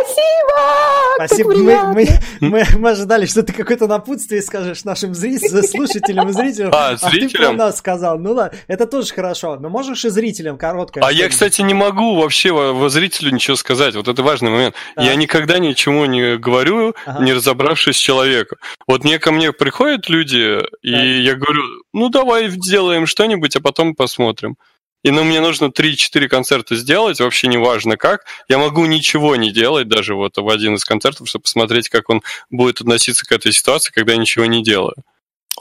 [0.00, 1.26] Спасибо!
[1.26, 1.54] Спасибо.
[1.54, 2.08] Мы, мы,
[2.40, 6.72] мы, мы ожидали, что ты какое-то напутствие скажешь нашим зрителям, слушателям и зрителям.
[6.74, 7.26] А, зрителям?
[7.26, 8.18] А ты про нас сказал.
[8.18, 9.56] Ну ладно, это тоже хорошо.
[9.56, 11.04] Но можешь и зрителям короткое.
[11.04, 13.94] А я, кстати, не могу вообще во зрителю ничего сказать.
[13.94, 14.74] Вот это важный момент.
[14.96, 17.22] Я никогда ничего не говорю, ага.
[17.22, 18.58] не разобравшись с человеком.
[18.86, 21.62] Вот мне ко мне приходят люди, и я говорю,
[21.92, 24.56] ну давай сделаем что-нибудь, а потом посмотрим
[25.02, 28.24] и ну, мне нужно 3-4 концерта сделать, вообще неважно как.
[28.48, 32.22] Я могу ничего не делать даже вот в один из концертов, чтобы посмотреть, как он
[32.50, 34.96] будет относиться к этой ситуации, когда я ничего не делаю.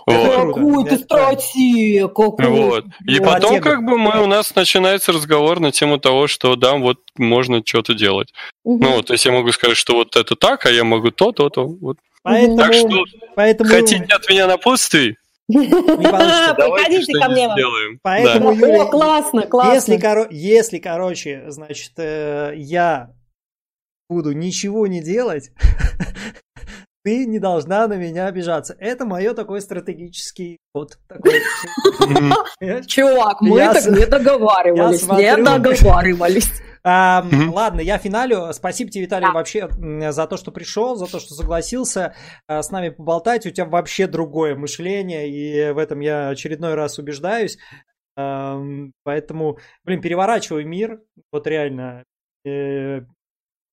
[0.05, 0.55] Вот.
[0.55, 2.51] Какую ты стратегию, какую.
[2.51, 2.85] Вот.
[3.05, 6.99] И потом как бы мы, у нас начинается разговор на тему того, что да, вот
[7.17, 8.33] можно что-то делать.
[8.63, 8.83] Угу.
[8.83, 11.49] Ну, то есть я могу сказать, что вот это так, а я могу то, то,
[11.49, 11.65] то.
[11.65, 11.97] Вот.
[12.23, 13.05] Поэтому, так что
[13.35, 13.69] поэтому...
[13.69, 15.17] хотите от меня напутствий?
[15.53, 17.49] Приходите ко мне.
[18.03, 19.73] Поэтому, Юля, О, классно, классно.
[19.73, 20.27] Если, коро...
[20.29, 23.15] если, короче, значит, э, я
[24.07, 25.49] буду ничего не делать,
[27.03, 28.75] ты не должна на меня обижаться.
[28.77, 31.41] Это мое такой стратегический вот такой.
[32.85, 36.51] Чувак, мы так не договаривались, не договаривались.
[36.83, 37.25] А.
[37.51, 38.53] Ладно, я финалю.
[38.53, 39.33] Спасибо тебе, Виталий, да.
[39.33, 39.69] вообще
[40.11, 42.15] за то, что пришел, за то, что согласился
[42.47, 43.45] а, с нами поболтать.
[43.45, 47.57] У тебя вообще другое мышление, и в этом я очередной раз убеждаюсь.
[48.15, 51.01] Поэтому, блин, переворачивай мир.
[51.31, 52.03] Вот реально.
[52.45, 53.01] Э,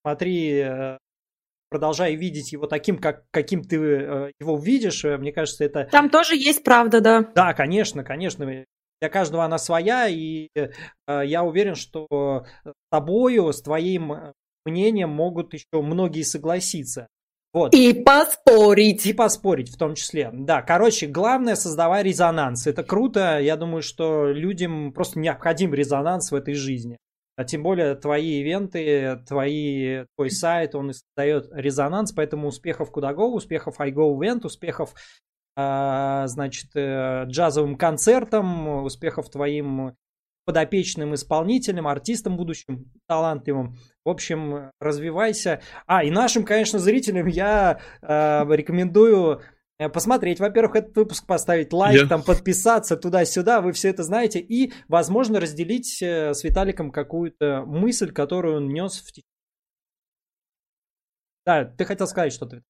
[0.03, 0.99] смотри, э,
[1.69, 5.03] продолжай видеть его таким, как, каким ты э, его видишь.
[5.03, 5.89] Мне кажется, это...
[5.91, 7.23] Там тоже есть правда, да.
[7.35, 8.65] Да, конечно, конечно
[9.01, 10.69] для каждого она своя, и э,
[11.25, 12.45] я уверен, что
[12.91, 14.33] тобою, с твоим э,
[14.65, 17.09] мнением могут еще многие согласиться.
[17.53, 17.75] Вот.
[17.75, 19.07] И поспорить.
[19.07, 20.31] И поспорить в том числе.
[20.33, 22.67] Да, короче, главное создавать резонанс.
[22.67, 23.39] Это круто.
[23.41, 26.99] Я думаю, что людям просто необходим резонанс в этой жизни.
[27.37, 33.79] А тем более твои ивенты, твои, твой сайт, он создает резонанс, поэтому успехов Кудаго, успехов
[33.79, 34.95] iGo Event, успехов
[35.55, 39.95] а, значит, э, джазовым концертом, успехов твоим
[40.47, 43.77] подопечным исполнителям, артистам будущим, талантливым.
[44.05, 45.61] В общем, развивайся.
[45.87, 49.43] А, и нашим, конечно, зрителям я э, рекомендую
[49.79, 52.07] э, посмотреть, во-первых, этот выпуск, поставить лайк, yeah.
[52.07, 58.13] там подписаться туда-сюда, вы все это знаете, и, возможно, разделить э, с Виталиком какую-то мысль,
[58.13, 59.29] которую он нес в течение.
[61.45, 62.63] Да, ты хотел сказать что-то.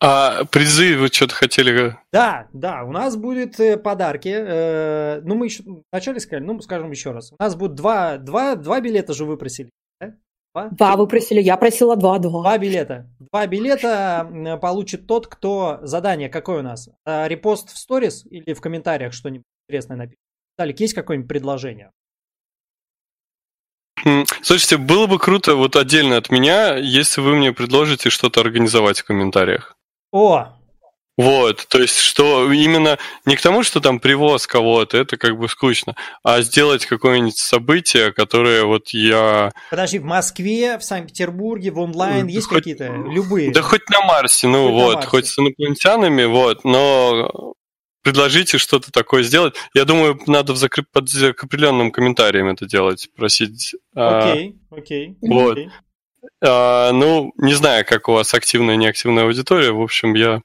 [0.00, 1.96] А призы вы что-то хотели?
[2.12, 4.28] Да, да, у нас будет э, подарки.
[4.28, 7.32] Э, ну, мы еще вначале сказали, ну, скажем еще раз.
[7.32, 9.70] У нас будет два, два, два билета же вы просили.
[10.00, 10.14] Да?
[10.54, 10.68] Два?
[10.68, 12.42] два вы просили, я просила два, два.
[12.42, 13.10] Два билета.
[13.18, 15.80] Два билета получит тот, кто...
[15.82, 16.88] Задание какое у нас?
[17.04, 20.20] А, репост в сторис или в комментариях что-нибудь интересное напишет?
[20.56, 21.90] Далек, есть какое-нибудь предложение?
[24.42, 29.04] Слушайте, было бы круто вот отдельно от меня, если вы мне предложите что-то организовать в
[29.04, 29.77] комментариях.
[30.12, 30.54] О!
[31.18, 35.48] Вот, то есть, что именно не к тому, что там привоз кого-то, это как бы
[35.48, 39.50] скучно, а сделать какое-нибудь событие, которое вот я...
[39.68, 42.86] Подожди, в Москве, в Санкт-Петербурге, в онлайн есть хоть, какие-то?
[42.86, 43.50] Любые?
[43.50, 45.08] Да хоть на Марсе, ну хоть вот, Марсе.
[45.08, 47.54] хоть с инопланетянами, вот, но
[48.04, 49.56] предложите что-то такое сделать.
[49.74, 50.86] Я думаю, надо в закреп...
[50.92, 53.74] под определенным комментариям это делать, просить.
[53.92, 55.18] А, окей, окей.
[55.20, 55.58] Вот.
[55.58, 55.68] Okay.
[56.40, 59.72] А, ну, не знаю, как у вас активная и неактивная аудитория.
[59.72, 60.42] В общем, я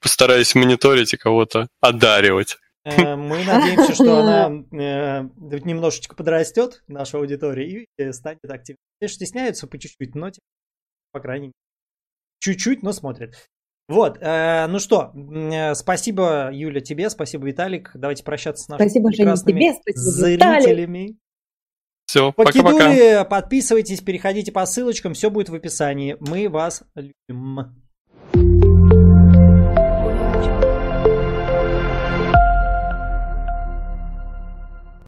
[0.00, 2.56] постараюсь мониторить и кого-то одаривать.
[2.84, 5.22] Э, мы надеемся, что она э,
[5.64, 8.78] немножечко подрастет, наша аудитория, и э, станет активной.
[8.98, 10.30] Конечно, стесняются по чуть-чуть, но
[11.12, 11.54] по крайней мере,
[12.38, 13.34] чуть-чуть, но смотрят.
[13.88, 15.12] Вот, ну что,
[15.74, 17.90] спасибо, Юля, тебе, спасибо, Виталик.
[17.94, 20.98] Давайте прощаться с нашими спасибо, прекрасными Женя, тебе, спасибо, зрителями.
[20.98, 21.18] Виталик.
[22.10, 23.24] Все, пока-пока.
[23.24, 26.16] Подписывайтесь, переходите по ссылочкам, все будет в описании.
[26.18, 28.69] Мы вас любим.